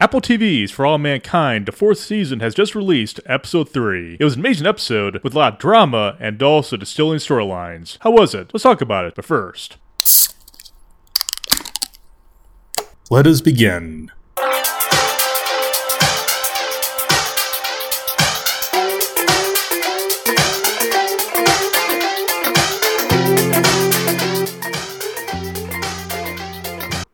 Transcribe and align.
Apple 0.00 0.20
TV's 0.20 0.70
For 0.70 0.86
All 0.86 0.96
Mankind, 0.96 1.66
the 1.66 1.72
fourth 1.72 1.98
season, 1.98 2.38
has 2.38 2.54
just 2.54 2.76
released 2.76 3.18
episode 3.26 3.68
3. 3.68 4.16
It 4.20 4.22
was 4.22 4.34
an 4.34 4.40
amazing 4.40 4.64
episode 4.64 5.20
with 5.24 5.34
a 5.34 5.38
lot 5.38 5.54
of 5.54 5.58
drama 5.58 6.16
and 6.20 6.40
also 6.40 6.76
distilling 6.76 7.18
storylines. 7.18 7.98
How 8.02 8.12
was 8.12 8.32
it? 8.32 8.52
Let's 8.54 8.62
talk 8.62 8.80
about 8.80 9.06
it, 9.06 9.16
but 9.16 9.24
first. 9.24 9.76
Let 13.10 13.26
us 13.26 13.40
begin. 13.40 14.12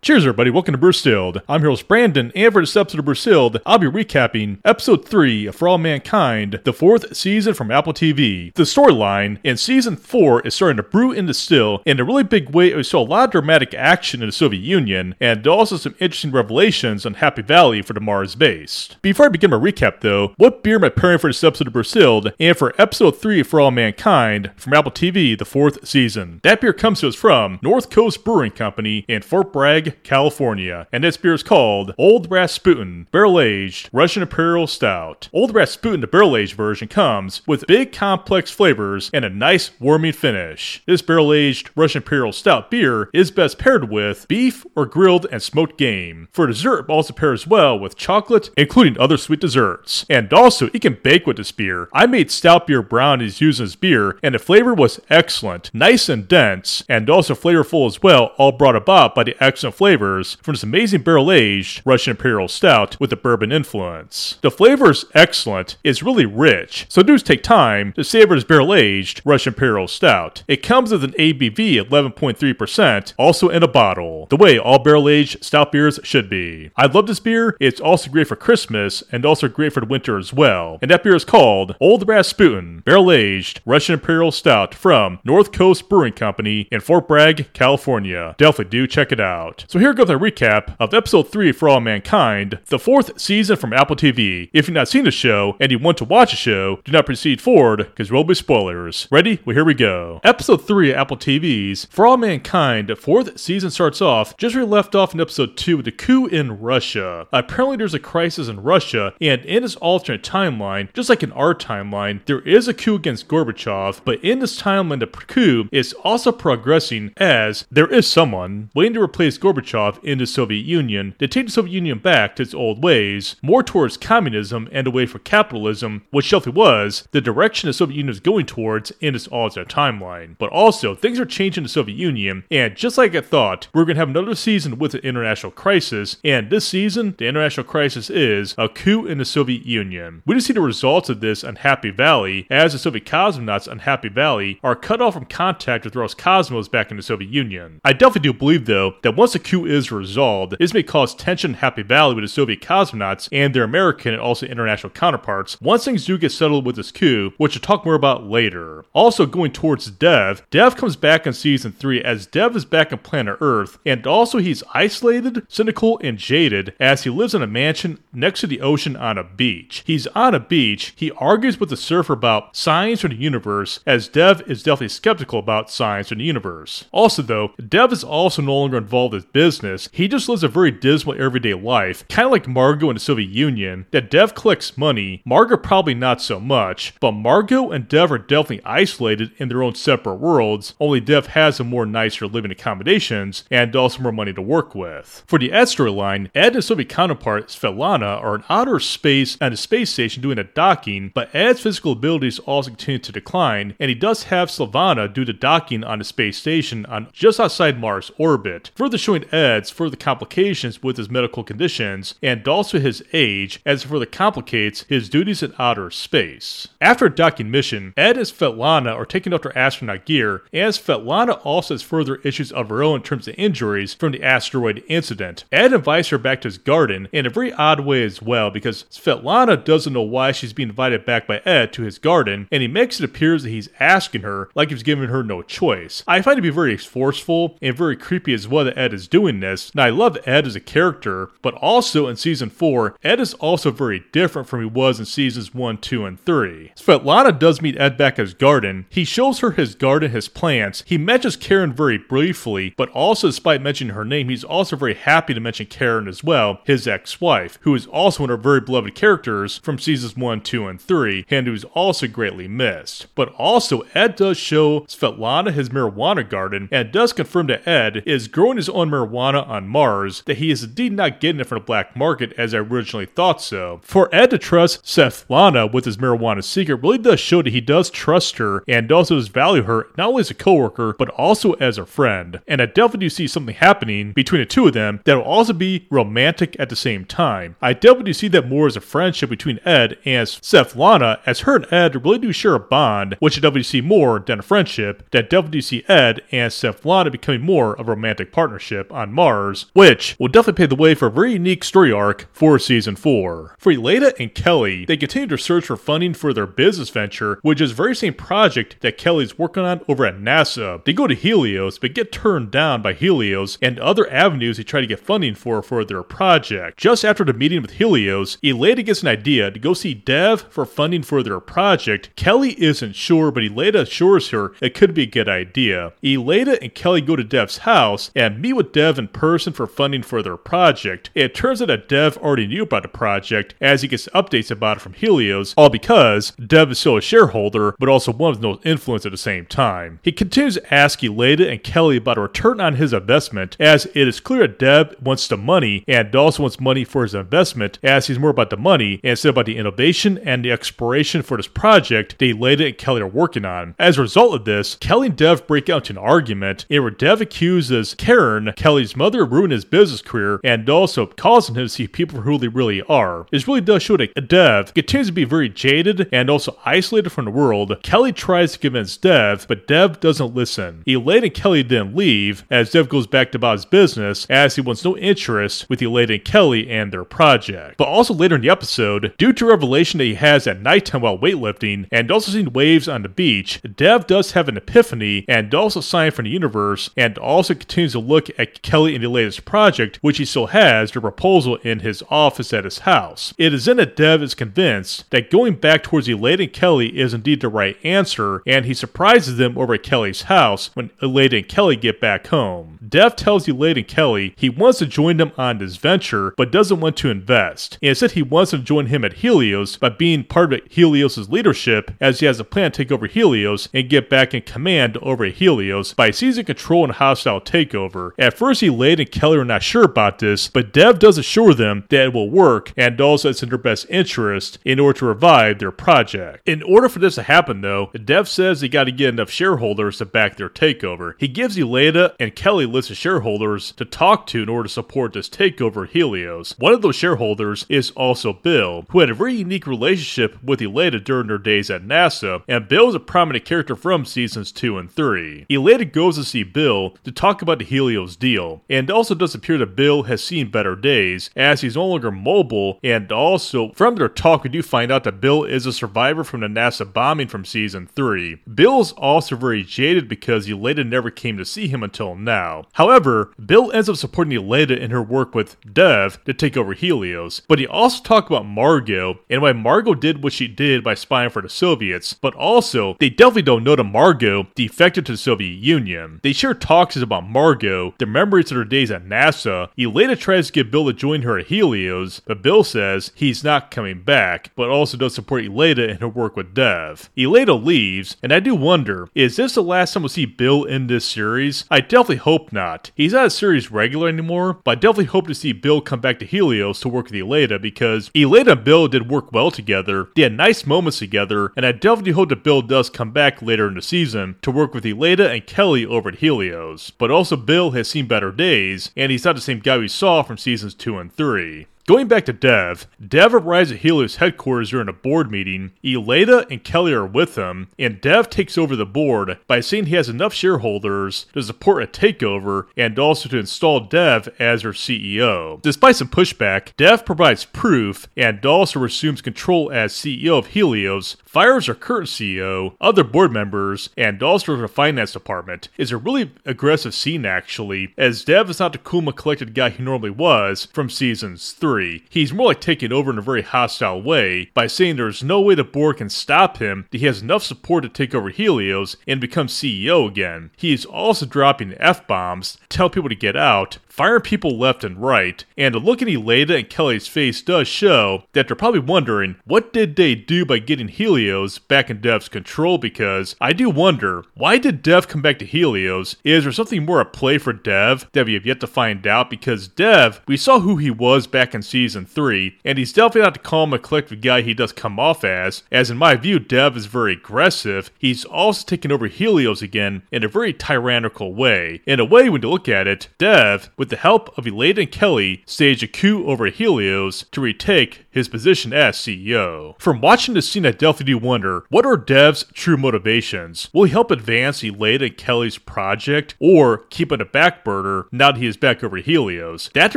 Cheers, 0.04 0.24
everybody. 0.24 0.50
Welcome 0.50 0.72
to 0.72 0.78
Brewstilled. 0.78 1.40
I'm 1.48 1.62
your 1.62 1.70
host, 1.70 1.88
Brandon, 1.88 2.30
and 2.34 2.52
for 2.52 2.60
this 2.60 2.76
episode 2.76 2.98
of 2.98 3.06
Brewstilled, 3.06 3.62
I'll 3.64 3.78
be 3.78 3.86
recapping 3.86 4.58
episode 4.62 5.08
3 5.08 5.46
of 5.46 5.56
For 5.56 5.66
All 5.66 5.78
Mankind, 5.78 6.60
the 6.64 6.74
fourth 6.74 7.16
season 7.16 7.54
from 7.54 7.70
Apple 7.70 7.94
TV. 7.94 8.52
The 8.52 8.64
storyline 8.64 9.38
in 9.42 9.56
season 9.56 9.96
4 9.96 10.42
is 10.42 10.54
starting 10.54 10.76
to 10.76 10.82
brew 10.82 11.12
and 11.12 11.26
distill 11.26 11.80
in 11.86 11.98
a 11.98 12.04
really 12.04 12.22
big 12.22 12.50
way. 12.50 12.74
We 12.74 12.82
saw 12.82 13.00
a 13.00 13.02
lot 13.02 13.24
of 13.24 13.30
dramatic 13.30 13.72
action 13.72 14.20
in 14.20 14.28
the 14.28 14.32
Soviet 14.32 14.60
Union, 14.60 15.14
and 15.20 15.46
also 15.46 15.78
some 15.78 15.94
interesting 15.98 16.32
revelations 16.32 17.06
on 17.06 17.14
Happy 17.14 17.40
Valley 17.40 17.80
for 17.80 17.94
the 17.94 18.00
Mars 18.00 18.34
base. 18.34 18.90
Before 19.00 19.24
I 19.24 19.30
begin 19.30 19.52
my 19.52 19.56
recap, 19.56 20.00
though, 20.00 20.34
what 20.36 20.62
beer 20.62 20.76
am 20.76 20.84
I 20.84 20.90
pairing 20.90 21.18
for 21.18 21.30
this 21.30 21.42
episode 21.42 21.68
of 21.68 21.72
Brewstilled 21.72 22.34
and 22.38 22.54
for 22.54 22.74
episode 22.76 23.16
3 23.16 23.40
of 23.40 23.46
For 23.46 23.58
All 23.58 23.70
Mankind 23.70 24.50
from 24.56 24.74
Apple 24.74 24.92
TV, 24.92 25.38
the 25.38 25.46
fourth 25.46 25.88
season? 25.88 26.40
That 26.42 26.60
beer 26.60 26.74
comes 26.74 27.00
to 27.00 27.08
us 27.08 27.14
from 27.14 27.58
North 27.62 27.88
Coast 27.88 28.22
Brewing 28.22 28.50
Company 28.50 29.06
in 29.08 29.22
Fort 29.22 29.50
Bragg, 29.50 29.93
California, 30.02 30.86
and 30.92 31.04
this 31.04 31.16
beer 31.16 31.34
is 31.34 31.42
called 31.42 31.94
Old 31.98 32.30
Rasputin 32.30 33.06
Barrel 33.12 33.40
Aged 33.40 33.90
Russian 33.92 34.22
Imperial 34.22 34.66
Stout. 34.66 35.28
Old 35.32 35.54
Rasputin, 35.54 36.00
the 36.00 36.06
barrel 36.06 36.36
aged 36.36 36.54
version, 36.54 36.88
comes 36.88 37.42
with 37.46 37.66
big 37.66 37.92
complex 37.92 38.50
flavors 38.50 39.10
and 39.12 39.24
a 39.24 39.30
nice 39.30 39.70
warming 39.80 40.12
finish. 40.12 40.82
This 40.86 41.02
barrel 41.02 41.32
aged 41.32 41.70
Russian 41.76 42.02
Imperial 42.02 42.32
Stout 42.32 42.70
beer 42.70 43.10
is 43.12 43.30
best 43.30 43.58
paired 43.58 43.90
with 43.90 44.26
beef 44.28 44.66
or 44.74 44.86
grilled 44.86 45.26
and 45.30 45.42
smoked 45.42 45.78
game. 45.78 46.28
For 46.32 46.46
dessert, 46.46 46.80
it 46.80 46.90
also 46.90 47.12
pairs 47.12 47.46
well 47.46 47.78
with 47.78 47.96
chocolate, 47.96 48.50
including 48.56 48.98
other 48.98 49.16
sweet 49.16 49.40
desserts. 49.40 50.04
And 50.08 50.32
also, 50.32 50.70
you 50.72 50.80
can 50.80 50.98
bake 51.02 51.26
with 51.26 51.36
this 51.36 51.52
beer. 51.52 51.88
I 51.92 52.06
made 52.06 52.30
stout 52.30 52.66
beer 52.66 52.82
brownies 52.82 53.40
using 53.40 53.66
this 53.66 53.76
beer, 53.76 54.18
and 54.22 54.34
the 54.34 54.38
flavor 54.38 54.74
was 54.74 55.00
excellent, 55.10 55.70
nice 55.72 56.08
and 56.08 56.26
dense, 56.26 56.82
and 56.88 57.08
also 57.08 57.34
flavorful 57.34 57.86
as 57.86 58.02
well, 58.02 58.32
all 58.36 58.52
brought 58.52 58.76
about 58.76 59.14
by 59.14 59.24
the 59.24 59.36
excellent 59.42 59.76
flavors 59.84 60.38
from 60.40 60.54
this 60.54 60.62
amazing 60.62 61.02
barrel 61.02 61.30
aged 61.30 61.82
Russian 61.84 62.12
Imperial 62.12 62.48
Stout 62.48 62.98
with 62.98 63.12
a 63.12 63.16
bourbon 63.16 63.52
influence. 63.52 64.38
The 64.40 64.50
flavor 64.50 64.92
is 64.92 65.04
excellent, 65.12 65.76
it's 65.84 66.02
really 66.02 66.24
rich, 66.24 66.86
so 66.88 67.02
do 67.02 67.18
take 67.18 67.42
time 67.42 67.92
to 67.92 68.02
savor 68.02 68.34
this 68.34 68.44
barrel 68.44 68.72
aged 68.72 69.20
Russian 69.26 69.52
Imperial 69.52 69.86
Stout. 69.86 70.42
It 70.48 70.62
comes 70.62 70.90
with 70.90 71.04
an 71.04 71.12
ABV 71.18 71.78
of 71.78 71.88
11.3%, 71.88 73.12
also 73.18 73.50
in 73.50 73.62
a 73.62 73.68
bottle, 73.68 74.26
the 74.30 74.38
way 74.38 74.58
all 74.58 74.78
barrel 74.78 75.06
aged 75.06 75.44
stout 75.44 75.70
beers 75.70 76.00
should 76.02 76.30
be. 76.30 76.70
I 76.76 76.86
love 76.86 77.06
this 77.06 77.20
beer, 77.20 77.54
it's 77.60 77.78
also 77.78 78.10
great 78.10 78.28
for 78.28 78.36
Christmas 78.36 79.02
and 79.12 79.26
also 79.26 79.48
great 79.48 79.74
for 79.74 79.80
the 79.80 79.86
winter 79.86 80.16
as 80.16 80.32
well. 80.32 80.78
And 80.80 80.90
that 80.90 81.02
beer 81.02 81.14
is 81.14 81.26
called 81.26 81.76
Old 81.78 82.08
Rasputin 82.08 82.80
Barrel 82.86 83.12
Aged 83.12 83.60
Russian 83.66 83.92
Imperial 83.92 84.32
Stout 84.32 84.74
from 84.74 85.18
North 85.24 85.52
Coast 85.52 85.90
Brewing 85.90 86.14
Company 86.14 86.68
in 86.72 86.80
Fort 86.80 87.06
Bragg, 87.06 87.52
California. 87.52 88.34
Definitely 88.38 88.70
do 88.70 88.86
check 88.86 89.12
it 89.12 89.20
out. 89.20 89.66
So 89.74 89.80
here 89.80 89.92
goes 89.92 90.08
a 90.08 90.14
recap 90.14 90.76
of 90.78 90.94
episode 90.94 91.32
3 91.32 91.50
for 91.50 91.68
All 91.68 91.80
Mankind, 91.80 92.60
the 92.66 92.78
fourth 92.78 93.20
season 93.20 93.56
from 93.56 93.72
Apple 93.72 93.96
TV. 93.96 94.48
If 94.52 94.68
you've 94.68 94.74
not 94.74 94.86
seen 94.86 95.02
the 95.02 95.10
show 95.10 95.56
and 95.58 95.72
you 95.72 95.80
want 95.80 95.98
to 95.98 96.04
watch 96.04 96.30
the 96.30 96.36
show, 96.36 96.78
do 96.84 96.92
not 96.92 97.06
proceed 97.06 97.40
forward 97.40 97.78
because 97.78 98.08
there 98.08 98.16
will 98.16 98.22
be 98.22 98.36
spoilers. 98.36 99.08
Ready? 99.10 99.40
Well, 99.44 99.56
here 99.56 99.64
we 99.64 99.74
go. 99.74 100.20
Episode 100.22 100.64
3 100.64 100.92
of 100.92 100.98
Apple 100.98 101.16
TV's 101.16 101.86
For 101.86 102.06
All 102.06 102.16
Mankind, 102.16 102.96
fourth 102.96 103.36
season 103.36 103.72
starts 103.72 104.00
off 104.00 104.36
just 104.36 104.54
where 104.54 104.64
we 104.64 104.70
left 104.70 104.94
off 104.94 105.12
in 105.12 105.20
episode 105.20 105.56
2 105.56 105.78
with 105.78 105.86
the 105.86 105.90
coup 105.90 106.26
in 106.26 106.60
Russia. 106.60 107.26
Apparently, 107.32 107.76
there's 107.76 107.94
a 107.94 107.98
crisis 107.98 108.46
in 108.46 108.62
Russia, 108.62 109.12
and 109.20 109.44
in 109.44 109.64
this 109.64 109.74
alternate 109.74 110.22
timeline, 110.22 110.92
just 110.92 111.08
like 111.08 111.24
in 111.24 111.32
our 111.32 111.52
timeline, 111.52 112.24
there 112.26 112.42
is 112.42 112.68
a 112.68 112.74
coup 112.74 112.94
against 112.94 113.26
Gorbachev, 113.26 114.02
but 114.04 114.22
in 114.22 114.38
this 114.38 114.62
timeline, 114.62 115.00
the 115.00 115.08
coup 115.08 115.68
is 115.72 115.94
also 116.04 116.30
progressing 116.30 117.12
as 117.16 117.66
there 117.72 117.92
is 117.92 118.06
someone 118.06 118.70
waiting 118.72 118.94
to 118.94 119.02
replace 119.02 119.36
Gorbachev 119.36 119.63
in 120.02 120.18
the 120.18 120.26
Soviet 120.26 120.64
Union 120.64 121.14
to 121.18 121.26
take 121.26 121.46
the 121.46 121.52
Soviet 121.52 121.72
Union 121.72 121.98
back 121.98 122.36
to 122.36 122.42
its 122.42 122.54
old 122.54 122.82
ways, 122.82 123.36
more 123.42 123.62
towards 123.62 123.96
communism 123.96 124.68
and 124.72 124.86
away 124.86 125.06
from 125.06 125.22
capitalism, 125.22 126.04
which 126.10 126.26
Shelby 126.26 126.50
was 126.50 127.08
the 127.12 127.20
direction 127.20 127.66
the 127.68 127.72
Soviet 127.72 127.96
Union 127.96 128.12
is 128.12 128.20
going 128.20 128.46
towards 128.46 128.92
in 129.00 129.14
this 129.14 129.26
alternate 129.28 129.68
timeline. 129.68 130.36
But 130.38 130.50
also, 130.50 130.94
things 130.94 131.18
are 131.18 131.24
changing 131.24 131.62
in 131.62 131.64
the 131.64 131.68
Soviet 131.68 131.96
Union, 131.96 132.44
and 132.50 132.76
just 132.76 132.98
like 132.98 133.14
I 133.14 133.20
thought, 133.20 133.68
we're 133.72 133.84
going 133.84 133.96
to 133.96 134.00
have 134.00 134.10
another 134.10 134.34
season 134.34 134.78
with 134.78 134.94
an 134.94 135.00
international 135.00 135.52
crisis, 135.52 136.18
and 136.24 136.50
this 136.50 136.66
season, 136.66 137.14
the 137.18 137.26
international 137.26 137.64
crisis 137.64 138.10
is 138.10 138.54
a 138.58 138.68
coup 138.68 139.06
in 139.06 139.18
the 139.18 139.24
Soviet 139.24 139.64
Union. 139.64 140.22
We 140.26 140.34
just 140.34 140.46
see 140.46 140.52
the 140.52 140.60
results 140.60 141.08
of 141.08 141.20
this 141.20 141.44
on 141.44 141.56
Happy 141.56 141.90
Valley, 141.90 142.46
as 142.50 142.72
the 142.72 142.78
Soviet 142.78 143.06
cosmonauts 143.06 143.70
on 143.70 143.80
Happy 143.80 144.08
Valley 144.08 144.58
are 144.62 144.76
cut 144.76 145.00
off 145.00 145.14
from 145.14 145.24
contact 145.26 145.84
with 145.84 145.94
Roscosmos 145.94 146.70
back 146.70 146.90
in 146.90 146.96
the 146.96 147.02
Soviet 147.02 147.30
Union. 147.30 147.80
I 147.84 147.92
definitely 147.92 148.32
do 148.32 148.38
believe, 148.38 148.66
though, 148.66 148.94
that 149.02 149.16
once 149.16 149.32
the 149.32 149.38
coup 149.38 149.53
is 149.62 149.92
resolved, 149.92 150.56
this 150.58 150.74
may 150.74 150.82
cause 150.82 151.14
tension 151.14 151.44
in 151.52 151.54
Happy 151.58 151.82
Valley 151.82 152.14
with 152.14 152.24
the 152.24 152.28
Soviet 152.28 152.60
cosmonauts 152.60 153.28
and 153.30 153.54
their 153.54 153.64
American 153.64 154.14
and 154.14 154.22
also 154.22 154.46
international 154.46 154.90
counterparts 154.90 155.60
once 155.60 155.84
things 155.84 156.06
do 156.06 156.16
get 156.16 156.32
settled 156.32 156.64
with 156.64 156.76
this 156.76 156.90
coup, 156.90 157.32
which 157.36 157.54
we'll 157.54 157.60
talk 157.60 157.84
more 157.84 157.94
about 157.94 158.24
later. 158.24 158.84
Also, 158.94 159.26
going 159.26 159.52
towards 159.52 159.90
Dev, 159.90 160.42
Dev 160.50 160.76
comes 160.76 160.96
back 160.96 161.26
in 161.26 161.32
season 161.32 161.72
3 161.72 162.02
as 162.02 162.26
Dev 162.26 162.56
is 162.56 162.64
back 162.64 162.92
on 162.92 162.98
planet 162.98 163.36
Earth, 163.40 163.78
and 163.84 164.06
also 164.06 164.38
he's 164.38 164.62
isolated, 164.72 165.46
cynical, 165.48 165.98
and 166.02 166.18
jaded 166.18 166.74
as 166.80 167.04
he 167.04 167.10
lives 167.10 167.34
in 167.34 167.42
a 167.42 167.46
mansion 167.46 167.98
next 168.12 168.40
to 168.40 168.46
the 168.46 168.60
ocean 168.60 168.96
on 168.96 169.18
a 169.18 169.24
beach. 169.24 169.82
He's 169.86 170.06
on 170.08 170.34
a 170.34 170.40
beach, 170.40 170.94
he 170.96 171.10
argues 171.12 171.60
with 171.60 171.68
the 171.68 171.76
surfer 171.76 172.14
about 172.14 172.56
science 172.56 173.04
or 173.04 173.08
the 173.08 173.16
universe, 173.16 173.80
as 173.86 174.08
Dev 174.08 174.42
is 174.48 174.62
definitely 174.62 174.88
skeptical 174.88 175.38
about 175.38 175.70
science 175.70 176.10
or 176.10 176.14
the 176.14 176.24
universe. 176.24 176.84
Also, 176.92 177.22
though, 177.22 177.52
Dev 177.68 177.92
is 177.92 178.04
also 178.04 178.42
no 178.42 178.56
longer 178.56 178.78
involved 178.78 179.14
with 179.14 179.32
business, 179.34 179.90
he 179.92 180.08
just 180.08 180.28
lives 180.28 180.42
a 180.42 180.48
very 180.48 180.70
dismal 180.70 181.20
everyday 181.20 181.52
life, 181.52 182.08
kind 182.08 182.24
of 182.24 182.32
like 182.32 182.48
Margo 182.48 182.88
in 182.88 182.94
the 182.94 183.00
Soviet 183.00 183.28
Union, 183.28 183.84
that 183.90 184.10
Dev 184.10 184.34
collects 184.34 184.78
money, 184.78 185.20
Margo 185.26 185.58
probably 185.58 185.92
not 185.92 186.22
so 186.22 186.40
much, 186.40 186.94
but 187.00 187.12
Margo 187.12 187.70
and 187.70 187.86
Dev 187.86 188.10
are 188.10 188.18
definitely 188.18 188.64
isolated 188.64 189.32
in 189.36 189.48
their 189.48 189.62
own 189.62 189.74
separate 189.74 190.14
worlds, 190.14 190.74
only 190.80 191.00
Dev 191.00 191.26
has 191.26 191.60
a 191.60 191.64
more 191.64 191.84
nicer 191.84 192.26
living 192.26 192.50
accommodations 192.50 193.44
and 193.50 193.74
also 193.76 194.00
more 194.00 194.12
money 194.12 194.32
to 194.32 194.40
work 194.40 194.74
with. 194.74 195.24
For 195.26 195.38
the 195.38 195.52
Ed 195.52 195.64
storyline, 195.64 196.30
Ed 196.34 196.54
and 196.54 196.64
Soviet 196.64 196.88
counterpart 196.88 197.48
Svetlana 197.48 198.22
are 198.22 198.36
in 198.36 198.44
outer 198.48 198.78
space 198.78 199.36
at 199.40 199.52
a 199.52 199.56
space 199.56 199.90
station 199.90 200.22
doing 200.22 200.38
a 200.38 200.44
docking, 200.44 201.10
but 201.12 201.34
Ed's 201.34 201.60
physical 201.60 201.92
abilities 201.92 202.38
also 202.38 202.70
continue 202.70 203.00
to 203.00 203.12
decline, 203.12 203.74
and 203.80 203.88
he 203.88 203.94
does 203.94 204.24
have 204.24 204.48
Svetlana 204.48 205.12
do 205.12 205.24
the 205.24 205.32
docking 205.32 205.82
on 205.82 205.98
the 205.98 206.04
space 206.04 206.38
station 206.38 206.86
on 206.86 207.08
just 207.12 207.40
outside 207.40 207.80
Mars 207.80 208.12
orbit, 208.16 208.70
further 208.76 208.96
showing 208.96 209.23
Ed's 209.32 209.70
further 209.70 209.96
complications 209.96 210.82
with 210.82 210.96
his 210.96 211.10
medical 211.10 211.44
conditions 211.44 212.14
and 212.22 212.46
also 212.48 212.78
his 212.78 213.02
age 213.12 213.60
as 213.64 213.84
it 213.84 213.88
further 213.88 214.06
complicates 214.06 214.84
his 214.88 215.08
duties 215.08 215.42
in 215.42 215.54
outer 215.58 215.90
space. 215.90 216.68
After 216.80 217.08
docking 217.08 217.50
mission, 217.50 217.94
Ed 217.96 218.16
and 218.16 218.26
Svetlana 218.26 218.94
are 218.94 219.06
taking 219.06 219.32
off 219.32 219.42
their 219.42 219.56
astronaut 219.56 220.04
gear, 220.04 220.42
as 220.52 220.78
Svetlana 220.78 221.40
also 221.44 221.74
has 221.74 221.82
further 221.82 222.16
issues 222.16 222.52
of 222.52 222.68
her 222.68 222.82
own 222.82 222.96
in 222.96 223.02
terms 223.02 223.28
of 223.28 223.34
injuries 223.36 223.94
from 223.94 224.12
the 224.12 224.22
asteroid 224.22 224.82
incident. 224.88 225.44
Ed 225.52 225.72
invites 225.72 226.08
her 226.08 226.18
back 226.18 226.40
to 226.42 226.48
his 226.48 226.58
garden 226.58 227.08
in 227.12 227.26
a 227.26 227.30
very 227.30 227.52
odd 227.52 227.80
way 227.80 228.04
as 228.04 228.20
well 228.22 228.50
because 228.50 228.84
Svetlana 228.90 229.64
doesn't 229.64 229.92
know 229.92 230.02
why 230.02 230.32
she's 230.32 230.52
being 230.52 230.68
invited 230.68 231.04
back 231.04 231.26
by 231.26 231.38
Ed 231.44 231.72
to 231.74 231.82
his 231.82 231.98
garden, 231.98 232.48
and 232.50 232.62
he 232.62 232.68
makes 232.68 233.00
it 233.00 233.04
appear 233.04 233.38
that 233.38 233.48
he's 233.48 233.68
asking 233.80 234.22
her 234.22 234.48
like 234.54 234.70
he's 234.70 234.82
giving 234.82 235.08
her 235.08 235.22
no 235.22 235.42
choice. 235.42 236.02
I 236.06 236.22
find 236.22 236.34
it 236.34 236.36
to 236.36 236.42
be 236.42 236.50
very 236.50 236.76
forceful 236.76 237.56
and 237.62 237.76
very 237.76 237.96
creepy 237.96 238.34
as 238.34 238.48
well 238.48 238.64
that 238.64 238.78
Ed 238.78 238.92
is 238.92 239.08
doing 239.14 239.38
this. 239.38 239.72
Now 239.76 239.84
I 239.84 239.90
love 239.90 240.18
Ed 240.26 240.44
as 240.44 240.56
a 240.56 240.60
character, 240.60 241.30
but 241.40 241.54
also 241.54 242.08
in 242.08 242.16
season 242.16 242.50
4, 242.50 242.96
Ed 243.04 243.20
is 243.20 243.32
also 243.34 243.70
very 243.70 244.04
different 244.10 244.48
from 244.48 244.58
he 244.58 244.66
was 244.66 244.98
in 244.98 245.06
seasons 245.06 245.54
1, 245.54 245.78
2, 245.78 246.04
and 246.04 246.18
3. 246.18 246.72
Svetlana 246.74 247.38
does 247.38 247.62
meet 247.62 247.78
Ed 247.78 247.96
back 247.96 248.14
at 248.14 248.24
his 248.24 248.34
garden. 248.34 248.86
He 248.90 249.04
shows 249.04 249.38
her 249.38 249.52
his 249.52 249.76
garden, 249.76 250.10
his 250.10 250.26
plants. 250.26 250.82
He 250.84 250.98
mentions 250.98 251.36
Karen 251.36 251.72
very 251.72 251.96
briefly, 251.96 252.74
but 252.76 252.88
also 252.88 253.28
despite 253.28 253.62
mentioning 253.62 253.94
her 253.94 254.04
name, 254.04 254.30
he's 254.30 254.42
also 254.42 254.74
very 254.74 254.94
happy 254.94 255.32
to 255.32 255.38
mention 255.38 255.66
Karen 255.66 256.08
as 256.08 256.24
well, 256.24 256.58
his 256.64 256.88
ex-wife, 256.88 257.60
who 257.60 257.72
is 257.76 257.86
also 257.86 258.24
one 258.24 258.30
of 258.30 258.40
our 258.40 258.42
very 258.42 258.62
beloved 258.62 258.96
characters 258.96 259.58
from 259.58 259.78
seasons 259.78 260.16
1, 260.16 260.40
2, 260.40 260.66
and 260.66 260.80
3, 260.80 261.24
and 261.30 261.46
who's 261.46 261.62
also 261.66 262.08
greatly 262.08 262.48
missed. 262.48 263.06
But 263.14 263.32
also, 263.34 263.82
Ed 263.94 264.16
does 264.16 264.38
show 264.38 264.80
Svetlana 264.80 265.52
his 265.52 265.68
marijuana 265.68 266.28
garden, 266.28 266.68
and 266.72 266.90
does 266.90 267.12
confirm 267.12 267.46
to 267.46 267.68
Ed 267.68 268.02
is 268.04 268.26
growing 268.26 268.56
his 268.56 268.68
own 268.68 268.90
marijuana 268.90 269.03
marijuana 269.04 269.46
on 269.48 269.68
Mars 269.68 270.22
that 270.26 270.38
he 270.38 270.50
is 270.50 270.64
indeed 270.64 270.92
not 270.92 271.20
getting 271.20 271.40
it 271.40 271.46
from 271.46 271.58
the 271.58 271.64
black 271.64 271.96
market 271.96 272.32
as 272.38 272.54
I 272.54 272.58
originally 272.58 273.06
thought 273.06 273.40
so. 273.40 273.80
For 273.82 274.12
Ed 274.14 274.30
to 274.30 274.38
trust 274.38 274.84
Svetlana 274.84 275.72
with 275.72 275.84
his 275.84 275.96
marijuana 275.96 276.42
secret 276.42 276.76
really 276.76 276.98
does 276.98 277.20
show 277.20 277.42
that 277.42 277.52
he 277.52 277.60
does 277.60 277.90
trust 277.90 278.38
her 278.38 278.62
and 278.66 278.90
also 278.90 279.16
does 279.16 279.28
value 279.28 279.62
her 279.62 279.88
not 279.96 280.08
only 280.08 280.20
as 280.20 280.30
a 280.30 280.34
coworker 280.34 280.94
but 280.98 281.08
also 281.10 281.52
as 281.54 281.78
a 281.78 281.86
friend. 281.86 282.40
And 282.46 282.60
I 282.60 282.66
definitely 282.66 283.06
do 283.06 283.10
see 283.10 283.26
something 283.26 283.54
happening 283.54 284.12
between 284.12 284.40
the 284.40 284.46
two 284.46 284.66
of 284.66 284.74
them 284.74 285.00
that 285.04 285.16
will 285.16 285.22
also 285.22 285.52
be 285.52 285.86
romantic 285.90 286.56
at 286.58 286.68
the 286.68 286.76
same 286.76 287.04
time. 287.04 287.56
I 287.60 287.72
definitely 287.72 288.04
do 288.04 288.14
see 288.14 288.28
that 288.28 288.48
more 288.48 288.66
as 288.66 288.76
a 288.76 288.80
friendship 288.80 289.30
between 289.30 289.60
Ed 289.64 289.98
and 290.04 290.26
Svetlana, 290.26 291.20
as 291.26 291.40
her 291.40 291.56
and 291.56 291.72
Ed 291.72 292.04
really 292.04 292.18
do 292.18 292.32
share 292.32 292.54
a 292.54 292.60
bond, 292.60 293.16
which 293.20 293.36
I 293.38 293.40
definitely 293.40 293.64
see 293.64 293.80
more 293.80 294.20
than 294.20 294.40
a 294.40 294.42
friendship. 294.42 295.08
That 295.10 295.30
definitely 295.30 295.60
see 295.60 295.84
Ed 295.88 296.22
and 296.30 296.50
Svetlana 296.50 297.10
becoming 297.10 297.42
more 297.42 297.74
of 297.78 297.88
a 297.88 297.92
romantic 297.92 298.32
partnership 298.32 298.92
on 298.94 299.12
Mars, 299.12 299.66
which 299.72 300.16
will 300.18 300.28
definitely 300.28 300.62
pave 300.62 300.70
the 300.70 300.76
way 300.76 300.94
for 300.94 301.08
a 301.08 301.10
very 301.10 301.32
unique 301.32 301.64
story 301.64 301.92
arc 301.92 302.26
for 302.32 302.58
season 302.58 302.96
4. 302.96 303.56
For 303.58 303.72
Elena 303.72 304.12
and 304.18 304.34
Kelly, 304.34 304.84
they 304.84 304.96
continue 304.96 305.28
to 305.28 305.36
search 305.36 305.66
for 305.66 305.76
funding 305.76 306.14
for 306.14 306.32
their 306.32 306.46
business 306.46 306.90
venture, 306.90 307.38
which 307.42 307.60
is 307.60 307.70
the 307.70 307.76
very 307.76 307.96
same 307.96 308.14
project 308.14 308.76
that 308.80 308.96
Kelly's 308.96 309.38
working 309.38 309.64
on 309.64 309.80
over 309.88 310.06
at 310.06 310.18
NASA. 310.18 310.84
They 310.84 310.92
go 310.92 311.06
to 311.06 311.14
Helios, 311.14 311.78
but 311.78 311.94
get 311.94 312.12
turned 312.12 312.50
down 312.50 312.82
by 312.82 312.92
Helios 312.92 313.58
and 313.60 313.78
other 313.80 314.10
avenues 314.12 314.56
they 314.56 314.62
try 314.62 314.80
to 314.80 314.86
get 314.86 315.00
funding 315.00 315.34
for 315.34 315.62
for 315.62 315.84
their 315.84 316.02
project. 316.02 316.78
Just 316.78 317.04
after 317.04 317.24
the 317.24 317.32
meeting 317.32 317.62
with 317.62 317.72
Helios, 317.72 318.38
Elena 318.44 318.82
gets 318.82 319.02
an 319.02 319.08
idea 319.08 319.50
to 319.50 319.58
go 319.58 319.74
see 319.74 319.94
Dev 319.94 320.42
for 320.42 320.64
funding 320.64 321.02
for 321.02 321.22
their 321.22 321.40
project. 321.40 322.10
Kelly 322.14 322.60
isn't 322.62 322.94
sure, 322.94 323.30
but 323.30 323.44
Elena 323.44 323.80
assures 323.80 324.30
her 324.30 324.52
it 324.60 324.74
could 324.74 324.94
be 324.94 325.02
a 325.02 325.06
good 325.06 325.28
idea. 325.28 325.92
Elena 326.04 326.56
and 326.62 326.74
Kelly 326.74 327.00
go 327.00 327.16
to 327.16 327.24
Dev's 327.24 327.58
house 327.58 328.10
and 328.14 328.40
meet 328.40 328.52
with 328.52 328.72
Dev 328.72 328.83
in 328.84 329.08
person 329.08 329.52
for 329.52 329.66
funding 329.66 330.02
for 330.02 330.22
their 330.22 330.36
project. 330.36 331.10
It 331.14 331.34
turns 331.34 331.60
out 331.60 331.68
that 331.68 331.88
Dev 331.88 332.16
already 332.18 332.46
knew 332.46 332.62
about 332.62 332.82
the 332.82 332.88
project 332.88 333.54
as 333.60 333.82
he 333.82 333.88
gets 333.88 334.08
updates 334.08 334.50
about 334.50 334.76
it 334.76 334.80
from 334.80 334.92
Helios, 334.92 335.54
all 335.56 335.70
because 335.70 336.32
Dev 336.32 336.70
is 336.70 336.78
still 336.78 336.96
a 336.96 337.00
shareholder, 337.00 337.74
but 337.78 337.88
also 337.88 338.12
one 338.12 338.32
with 338.32 338.40
no 338.40 338.60
influence 338.64 339.06
at 339.06 339.12
the 339.12 339.18
same 339.18 339.46
time. 339.46 340.00
He 340.02 340.12
continues 340.12 340.54
to 340.54 340.74
ask 340.74 341.02
Elena 341.02 341.46
and 341.46 341.62
Kelly 341.62 341.96
about 341.96 342.18
a 342.18 342.22
return 342.22 342.60
on 342.60 342.76
his 342.76 342.92
investment, 342.92 343.56
as 343.58 343.86
it 343.86 344.08
is 344.08 344.20
clear 344.20 344.46
that 344.46 344.58
Dev 344.58 344.94
wants 345.00 345.26
the 345.28 345.36
money 345.36 345.84
and 345.88 346.14
also 346.14 346.42
wants 346.42 346.60
money 346.60 346.84
for 346.84 347.02
his 347.02 347.14
investment, 347.14 347.78
as 347.82 348.06
he's 348.06 348.18
more 348.18 348.30
about 348.30 348.50
the 348.50 348.56
money 348.56 349.00
instead 349.02 349.30
about 349.30 349.46
the 349.46 349.56
innovation 349.56 350.18
and 350.18 350.44
the 350.44 350.52
exploration 350.52 351.22
for 351.22 351.36
this 351.36 351.46
project 351.46 352.18
that 352.18 352.30
Elena 352.30 352.66
and 352.66 352.78
Kelly 352.78 353.00
are 353.00 353.06
working 353.06 353.44
on. 353.44 353.74
As 353.78 353.98
a 353.98 354.02
result 354.02 354.34
of 354.34 354.44
this, 354.44 354.76
Kelly 354.76 355.08
and 355.08 355.16
Dev 355.16 355.46
break 355.46 355.68
out 355.68 355.88
into 355.88 356.00
an 356.00 356.06
argument 356.06 356.66
in 356.68 356.82
where 356.82 356.90
Dev 356.90 357.20
accuses 357.20 357.94
Karen, 357.94 358.52
Kelly's 358.74 358.96
mother, 358.96 359.24
ruining 359.24 359.54
his 359.54 359.64
business 359.64 360.02
career 360.02 360.40
and 360.42 360.68
also 360.68 361.06
causing 361.06 361.54
him 361.54 361.64
to 361.64 361.68
see 361.68 361.86
people 361.86 362.18
for 362.18 362.22
who 362.22 362.38
they 362.38 362.48
really 362.48 362.82
are. 362.82 363.24
This 363.30 363.46
really 363.46 363.60
does 363.60 363.84
show 363.84 363.96
that 363.96 364.26
Dev 364.26 364.74
continues 364.74 365.06
to 365.06 365.12
be 365.12 365.22
very 365.22 365.48
jaded 365.48 366.08
and 366.10 366.28
also 366.28 366.58
isolated 366.64 367.10
from 367.10 367.26
the 367.26 367.30
world. 367.30 367.76
Kelly 367.84 368.10
tries 368.10 368.54
to 368.54 368.58
convince 368.58 368.96
Dev, 368.96 369.46
but 369.46 369.68
Dev 369.68 370.00
doesn't 370.00 370.34
listen. 370.34 370.82
Elena 370.88 371.26
and 371.26 371.34
Kelly 371.34 371.62
then 371.62 371.94
leave 371.94 372.42
as 372.50 372.72
Dev 372.72 372.88
goes 372.88 373.06
back 373.06 373.30
to 373.30 373.38
Bob's 373.38 373.64
business 373.64 374.26
as 374.28 374.56
he 374.56 374.60
wants 374.60 374.84
no 374.84 374.96
interest 374.96 375.70
with 375.70 375.80
Elena 375.80 376.14
and 376.14 376.24
Kelly 376.24 376.68
and 376.68 376.92
their 376.92 377.04
project. 377.04 377.76
But 377.76 377.86
also 377.86 378.12
later 378.12 378.34
in 378.34 378.40
the 378.40 378.50
episode, 378.50 379.14
due 379.18 379.32
to 379.34 379.46
revelation 379.46 379.98
that 379.98 380.04
he 380.04 380.14
has 380.14 380.48
at 380.48 380.60
nighttime 380.60 381.02
while 381.02 381.16
weightlifting 381.16 381.86
and 381.92 382.10
also 382.10 382.32
seeing 382.32 382.52
waves 382.52 382.88
on 382.88 383.02
the 383.02 383.08
beach, 383.08 383.62
Dev 383.76 384.08
does 384.08 384.32
have 384.32 384.48
an 384.48 384.56
epiphany 384.56 385.24
and 385.28 385.54
also 385.54 385.80
sign 385.80 386.10
from 386.10 386.24
the 386.24 386.32
universe 386.32 386.90
and 386.96 387.16
also 387.18 387.54
continues 387.54 387.92
to 387.92 388.00
look 388.00 388.28
at 388.36 388.63
Kelly 388.64 388.96
and 388.96 389.04
Elena's 389.04 389.38
project, 389.38 389.98
which 390.00 390.18
he 390.18 390.24
still 390.24 390.48
has 390.48 390.90
the 390.90 391.00
proposal 391.00 391.56
in 391.56 391.80
his 391.80 392.02
office 392.10 392.52
at 392.52 392.64
his 392.64 392.80
house. 392.80 393.32
It 393.38 393.54
is 393.54 393.66
then 393.66 393.76
that 393.76 393.94
Dev 393.94 394.22
is 394.22 394.34
convinced 394.34 395.08
that 395.10 395.30
going 395.30 395.54
back 395.54 395.84
towards 395.84 396.08
Elena 396.08 396.44
and 396.44 396.52
Kelly 396.52 396.98
is 396.98 397.14
indeed 397.14 397.40
the 397.42 397.48
right 397.48 397.76
answer, 397.84 398.42
and 398.46 398.64
he 398.64 398.74
surprises 398.74 399.36
them 399.36 399.56
over 399.56 399.74
at 399.74 399.82
Kelly's 399.82 400.22
house 400.22 400.70
when 400.74 400.90
Elena 401.02 401.36
and 401.36 401.48
Kelly 401.48 401.76
get 401.76 402.00
back 402.00 402.26
home. 402.28 402.78
Dev 402.94 403.16
tells 403.16 403.48
Elena 403.48 403.78
and 403.78 403.88
Kelly 403.88 404.34
he 404.36 404.48
wants 404.48 404.78
to 404.78 404.86
join 404.86 405.16
them 405.16 405.32
on 405.36 405.58
this 405.58 405.74
venture, 405.74 406.32
but 406.36 406.52
doesn't 406.52 406.78
want 406.78 406.96
to 406.98 407.10
invest. 407.10 407.76
Instead, 407.82 408.12
he 408.12 408.22
wants 408.22 408.52
to 408.52 408.58
join 408.58 408.86
him 408.86 409.04
at 409.04 409.14
Helios 409.14 409.76
by 409.76 409.88
being 409.88 410.22
part 410.22 410.52
of 410.52 410.60
Helios' 410.70 411.28
leadership, 411.28 411.90
as 412.00 412.20
he 412.20 412.26
has 412.26 412.38
a 412.38 412.44
plan 412.44 412.70
to 412.70 412.76
take 412.84 412.92
over 412.92 413.08
Helios 413.08 413.68
and 413.74 413.90
get 413.90 414.08
back 414.08 414.32
in 414.32 414.42
command 414.42 414.96
over 414.98 415.24
Helios 415.24 415.92
by 415.92 416.12
seizing 416.12 416.44
control 416.44 416.84
and 416.84 416.92
hostile 416.92 417.40
takeover. 417.40 418.12
At 418.16 418.38
first, 418.38 418.62
Elena 418.62 419.02
and 419.02 419.10
Kelly 419.10 419.38
are 419.38 419.44
not 419.44 419.64
sure 419.64 419.82
about 419.82 420.20
this, 420.20 420.46
but 420.46 420.72
Dev 420.72 421.00
does 421.00 421.18
assure 421.18 421.52
them 421.52 421.86
that 421.88 422.06
it 422.06 422.12
will 422.12 422.30
work 422.30 422.72
and 422.76 423.00
also 423.00 423.30
it's 423.30 423.42
in 423.42 423.48
their 423.48 423.58
best 423.58 423.86
interest 423.90 424.60
in 424.64 424.78
order 424.78 425.00
to 425.00 425.06
revive 425.06 425.58
their 425.58 425.72
project. 425.72 426.48
In 426.48 426.62
order 426.62 426.88
for 426.88 427.00
this 427.00 427.16
to 427.16 427.24
happen, 427.24 427.60
though, 427.60 427.90
Dev 428.04 428.28
says 428.28 428.60
he 428.60 428.68
got 428.68 428.84
to 428.84 428.92
get 428.92 429.08
enough 429.08 429.30
shareholders 429.30 429.98
to 429.98 430.04
back 430.04 430.36
their 430.36 430.48
takeover. 430.48 431.14
He 431.18 431.26
gives 431.26 431.58
Elena 431.58 432.14
and 432.20 432.36
Kelly 432.36 432.66
lists 432.66 432.83
of 432.90 432.96
shareholders 432.96 433.72
to 433.72 433.84
talk 433.84 434.26
to 434.28 434.42
in 434.42 434.48
order 434.48 434.68
to 434.68 434.72
support 434.72 435.12
this 435.12 435.28
takeover 435.28 435.84
of 435.84 435.90
Helios. 435.90 436.54
One 436.58 436.72
of 436.72 436.82
those 436.82 436.96
shareholders 436.96 437.66
is 437.68 437.90
also 437.92 438.32
Bill, 438.32 438.84
who 438.90 439.00
had 439.00 439.10
a 439.10 439.14
very 439.14 439.34
unique 439.34 439.66
relationship 439.66 440.42
with 440.42 440.62
Elena 440.62 441.00
during 441.00 441.28
their 441.28 441.38
days 441.38 441.70
at 441.70 441.86
NASA, 441.86 442.42
and 442.48 442.68
Bill 442.68 442.88
is 442.88 442.94
a 442.94 443.00
prominent 443.00 443.44
character 443.44 443.76
from 443.76 444.04
seasons 444.04 444.52
2 444.52 444.78
and 444.78 444.90
3. 444.90 445.46
Elena 445.50 445.84
goes 445.84 446.16
to 446.16 446.24
see 446.24 446.42
Bill 446.42 446.96
to 447.04 447.12
talk 447.12 447.42
about 447.42 447.58
the 447.58 447.64
Helios 447.64 448.16
deal, 448.16 448.62
and 448.68 448.90
also 448.90 449.14
does 449.14 449.34
appear 449.34 449.58
that 449.58 449.76
Bill 449.76 450.04
has 450.04 450.22
seen 450.22 450.50
better 450.50 450.76
days, 450.76 451.30
as 451.36 451.60
he's 451.60 451.76
no 451.76 451.86
longer 451.86 452.10
mobile, 452.10 452.78
and 452.82 453.10
also 453.10 453.72
from 453.72 453.96
their 453.96 454.08
talk 454.08 454.44
we 454.44 454.50
do 454.50 454.62
find 454.62 454.90
out 454.90 455.04
that 455.04 455.20
Bill 455.20 455.44
is 455.44 455.66
a 455.66 455.72
survivor 455.72 456.24
from 456.24 456.40
the 456.40 456.48
NASA 456.48 456.90
bombing 456.90 457.28
from 457.28 457.44
season 457.44 457.86
3. 457.86 458.36
Bill's 458.54 458.92
also 458.92 459.36
very 459.36 459.62
jaded 459.62 460.08
because 460.08 460.48
Elena 460.48 460.84
never 460.84 461.10
came 461.10 461.36
to 461.36 461.44
see 461.44 461.68
him 461.68 461.82
until 461.82 462.14
now. 462.14 462.63
However, 462.72 463.32
Bill 463.44 463.70
ends 463.72 463.88
up 463.88 463.96
supporting 463.96 464.36
Elena 464.36 464.74
in 464.74 464.90
her 464.90 465.02
work 465.02 465.34
with 465.34 465.56
Dev 465.72 466.22
to 466.24 466.34
take 466.34 466.56
over 466.56 466.72
Helios, 466.72 467.42
but 467.48 467.58
he 467.58 467.66
also 467.66 468.02
talked 468.02 468.30
about 468.30 468.46
Margo 468.46 469.20
and 469.30 469.42
why 469.42 469.52
Margo 469.52 469.94
did 469.94 470.22
what 470.22 470.32
she 470.32 470.48
did 470.48 470.82
by 470.82 470.94
spying 470.94 471.30
for 471.30 471.42
the 471.42 471.48
Soviets, 471.48 472.14
but 472.14 472.34
also 472.34 472.96
they 473.00 473.10
definitely 473.10 473.42
don't 473.42 473.64
know 473.64 473.76
that 473.76 473.84
Margo 473.84 474.48
defected 474.54 475.06
to 475.06 475.12
the 475.12 475.18
Soviet 475.18 475.58
Union. 475.58 476.20
They 476.22 476.32
share 476.32 476.54
talks 476.54 476.96
about 476.96 477.28
Margo, 477.28 477.94
their 477.98 478.08
memories 478.08 478.50
of 478.50 478.56
their 478.56 478.64
days 478.64 478.90
at 478.90 479.04
NASA. 479.04 479.68
Elena 479.78 480.16
tries 480.16 480.46
to 480.46 480.52
get 480.52 480.70
Bill 480.70 480.86
to 480.86 480.92
join 480.92 481.22
her 481.22 481.38
at 481.38 481.46
Helios, 481.46 482.20
but 482.26 482.42
Bill 482.42 482.64
says 482.64 483.12
he's 483.14 483.44
not 483.44 483.70
coming 483.70 484.02
back, 484.02 484.50
but 484.56 484.70
also 484.70 484.96
does 484.96 485.14
support 485.14 485.44
Elena 485.44 485.82
in 485.82 485.98
her 485.98 486.08
work 486.08 486.36
with 486.36 486.54
Dev. 486.54 487.10
Elena 487.16 487.54
leaves, 487.54 488.16
and 488.22 488.32
I 488.32 488.40
do 488.40 488.54
wonder, 488.54 489.08
is 489.14 489.36
this 489.36 489.54
the 489.54 489.62
last 489.62 489.92
time 489.92 490.02
we'll 490.02 490.10
see 490.10 490.26
Bill 490.26 490.64
in 490.64 490.86
this 490.86 491.04
series? 491.04 491.64
I 491.70 491.80
definitely 491.80 492.16
hope 492.16 492.52
not. 492.54 492.90
He's 492.94 493.12
not 493.12 493.26
a 493.26 493.30
series 493.30 493.70
regular 493.70 494.08
anymore, 494.08 494.54
but 494.64 494.70
I 494.70 494.74
definitely 494.76 495.06
hope 495.06 495.26
to 495.26 495.34
see 495.34 495.52
Bill 495.52 495.82
come 495.82 496.00
back 496.00 496.18
to 496.20 496.24
Helios 496.24 496.80
to 496.80 496.88
work 496.88 497.06
with 497.06 497.14
Elena 497.14 497.58
because 497.58 498.10
Elena 498.14 498.52
and 498.52 498.64
Bill 498.64 498.88
did 498.88 499.10
work 499.10 499.32
well 499.32 499.50
together. 499.50 500.08
They 500.16 500.22
had 500.22 500.32
nice 500.32 500.64
moments 500.64 501.00
together, 501.00 501.52
and 501.56 501.66
I 501.66 501.72
definitely 501.72 502.12
hope 502.12 502.30
that 502.30 502.44
Bill 502.44 502.62
does 502.62 502.88
come 502.88 503.10
back 503.10 503.42
later 503.42 503.68
in 503.68 503.74
the 503.74 503.82
season 503.82 504.36
to 504.42 504.50
work 504.50 504.72
with 504.72 504.86
Elena 504.86 505.24
and 505.24 505.46
Kelly 505.46 505.84
over 505.84 506.08
at 506.08 506.16
Helios. 506.16 506.90
But 506.90 507.10
also, 507.10 507.36
Bill 507.36 507.72
has 507.72 507.88
seen 507.88 508.06
better 508.06 508.32
days, 508.32 508.90
and 508.96 509.12
he's 509.12 509.24
not 509.24 509.34
the 509.34 509.42
same 509.42 509.58
guy 509.58 509.76
we 509.76 509.88
saw 509.88 510.22
from 510.22 510.38
seasons 510.38 510.74
2 510.74 510.98
and 510.98 511.12
3. 511.12 511.66
Going 511.86 512.08
back 512.08 512.24
to 512.24 512.32
Dev, 512.32 512.86
Dev 513.06 513.34
arrives 513.34 513.70
at 513.70 513.80
Helios 513.80 514.16
headquarters 514.16 514.70
during 514.70 514.88
a 514.88 514.92
board 514.94 515.30
meeting. 515.30 515.72
Elena 515.84 516.46
and 516.50 516.64
Kelly 516.64 516.94
are 516.94 517.04
with 517.04 517.36
him, 517.36 517.68
and 517.78 518.00
Dev 518.00 518.30
takes 518.30 518.56
over 518.56 518.74
the 518.74 518.86
board 518.86 519.38
by 519.46 519.60
saying 519.60 519.86
he 519.86 519.94
has 519.96 520.08
enough 520.08 520.32
shareholders 520.32 521.26
to 521.34 521.42
support 521.42 521.82
a 521.82 521.86
takeover 521.86 522.68
and 522.74 522.98
also 522.98 523.28
to 523.28 523.38
install 523.38 523.80
Dev 523.80 524.34
as 524.38 524.62
their 524.62 524.72
CEO. 524.72 525.60
Despite 525.60 525.96
some 525.96 526.08
pushback, 526.08 526.74
Dev 526.78 527.04
provides 527.04 527.44
proof 527.44 528.08
and 528.16 528.46
also 528.46 528.82
assumes 528.82 529.20
control 529.20 529.70
as 529.70 529.92
CEO 529.92 530.38
of 530.38 530.46
Helios, 530.46 531.18
fires 531.26 531.68
our 531.68 531.74
current 531.74 532.08
CEO, 532.08 532.76
other 532.80 533.04
board 533.04 533.30
members, 533.30 533.90
and 533.94 534.22
also 534.22 534.56
the 534.56 534.68
finance 534.68 535.12
department. 535.12 535.68
It's 535.76 535.90
a 535.90 535.98
really 535.98 536.32
aggressive 536.46 536.94
scene 536.94 537.26
actually, 537.26 537.92
as 537.98 538.24
Dev 538.24 538.48
is 538.48 538.58
not 538.58 538.72
the 538.72 538.78
cool 538.78 539.04
collected 539.12 539.54
guy 539.54 539.68
he 539.68 539.82
normally 539.82 540.08
was 540.08 540.68
from 540.72 540.88
seasons 540.88 541.52
3. 541.52 541.73
3. 541.74 542.04
He's 542.08 542.32
more 542.32 542.46
like 542.46 542.60
taking 542.60 542.92
over 542.92 543.10
in 543.10 543.18
a 543.18 543.22
very 543.22 543.42
hostile 543.42 544.00
way 544.00 544.48
by 544.54 544.68
saying 544.68 544.94
there's 544.94 545.24
no 545.24 545.40
way 545.40 545.56
the 545.56 545.64
board 545.64 545.96
can 545.96 546.08
stop 546.08 546.58
him, 546.58 546.86
that 546.92 546.98
he 546.98 547.06
has 547.06 547.20
enough 547.20 547.42
support 547.42 547.82
to 547.82 547.88
take 547.88 548.14
over 548.14 548.28
Helios 548.28 548.96
and 549.08 549.20
become 549.20 549.48
CEO 549.48 550.08
again. 550.08 550.52
He 550.56 550.72
is 550.72 550.84
also 550.84 551.26
dropping 551.26 551.74
F 551.78 552.06
bombs, 552.06 552.58
tell 552.68 552.88
people 552.88 553.08
to 553.08 553.16
get 553.16 553.36
out, 553.36 553.78
firing 553.94 554.22
people 554.22 554.58
left 554.58 554.82
and 554.82 555.00
right, 555.00 555.44
and 555.56 555.72
a 555.72 555.78
look 555.78 556.02
at 556.02 556.08
Elena 556.08 556.56
and 556.56 556.68
Kelly's 556.68 557.06
face 557.06 557.40
does 557.40 557.68
show 557.68 558.24
that 558.32 558.48
they're 558.48 558.56
probably 558.56 558.80
wondering 558.80 559.36
what 559.44 559.72
did 559.72 559.94
they 559.94 560.16
do 560.16 560.44
by 560.44 560.58
getting 560.58 560.88
Helios 560.88 561.60
back 561.60 561.90
in 561.90 562.00
Dev's 562.00 562.28
control 562.28 562.76
because 562.76 563.36
I 563.40 563.52
do 563.52 563.70
wonder 563.70 564.24
why 564.34 564.58
did 564.58 564.82
Dev 564.82 565.06
come 565.06 565.22
back 565.22 565.38
to 565.38 565.46
Helios? 565.46 566.16
Is 566.24 566.42
there 566.42 566.52
something 566.52 566.84
more 566.84 567.00
at 567.02 567.12
play 567.12 567.38
for 567.38 567.52
Dev 567.52 568.10
that 568.14 568.26
we 568.26 568.34
have 568.34 568.44
yet 568.44 568.58
to 568.60 568.66
find 568.66 569.06
out? 569.06 569.30
Because 569.30 569.68
Dev, 569.68 570.20
we 570.26 570.36
saw 570.36 570.58
who 570.58 570.76
he 570.76 570.90
was 570.90 571.28
back 571.28 571.54
in 571.54 571.62
season 571.62 572.04
3, 572.04 572.58
and 572.64 572.78
he's 572.78 572.92
definitely 572.92 573.22
not 573.22 573.34
the 573.34 573.38
calm 573.38 573.72
and 573.72 573.82
collected 573.82 574.22
guy 574.22 574.40
he 574.40 574.54
does 574.54 574.72
come 574.72 574.98
off 574.98 575.22
as, 575.22 575.62
as 575.70 575.88
in 575.88 575.96
my 575.96 576.16
view 576.16 576.40
Dev 576.40 576.76
is 576.76 576.86
very 576.86 577.12
aggressive. 577.12 577.92
He's 577.96 578.24
also 578.24 578.66
taken 578.66 578.90
over 578.90 579.06
Helios 579.06 579.62
again 579.62 580.02
in 580.10 580.24
a 580.24 580.28
very 580.28 580.52
tyrannical 580.52 581.32
way. 581.32 581.80
In 581.86 582.00
a 582.00 582.04
way 582.04 582.28
when 582.28 582.42
you 582.42 582.50
look 582.50 582.68
at 582.68 582.88
it, 582.88 583.06
Dev, 583.18 583.70
with 583.84 583.90
the 583.90 583.96
help 583.98 584.32
of 584.38 584.46
Elena 584.46 584.80
and 584.80 584.90
Kelly, 584.90 585.42
stage 585.44 585.82
a 585.82 585.86
coup 585.86 586.24
over 586.24 586.46
Helios 586.46 587.26
to 587.32 587.40
retake 587.42 588.03
his 588.14 588.28
position 588.28 588.72
as 588.72 588.96
CEO. 588.96 589.78
From 589.80 590.00
watching 590.00 590.34
the 590.34 590.42
scene, 590.42 590.64
at 590.64 590.78
definitely 590.78 591.14
do 591.14 591.18
wonder 591.18 591.64
what 591.68 591.84
are 591.84 591.96
Dev's 591.96 592.44
true 592.54 592.76
motivations? 592.76 593.68
Will 593.72 593.84
he 593.84 593.90
help 593.90 594.10
advance 594.10 594.62
Elena 594.62 595.06
and 595.06 595.16
Kelly's 595.16 595.58
project, 595.58 596.36
or 596.38 596.78
keep 596.90 597.10
on 597.10 597.20
a 597.20 597.24
back 597.24 597.64
burner 597.64 598.06
now 598.12 598.30
that 598.30 598.40
he 598.40 598.46
is 598.46 598.56
back 598.56 598.84
over 598.84 598.98
Helios? 598.98 599.70
That 599.74 599.96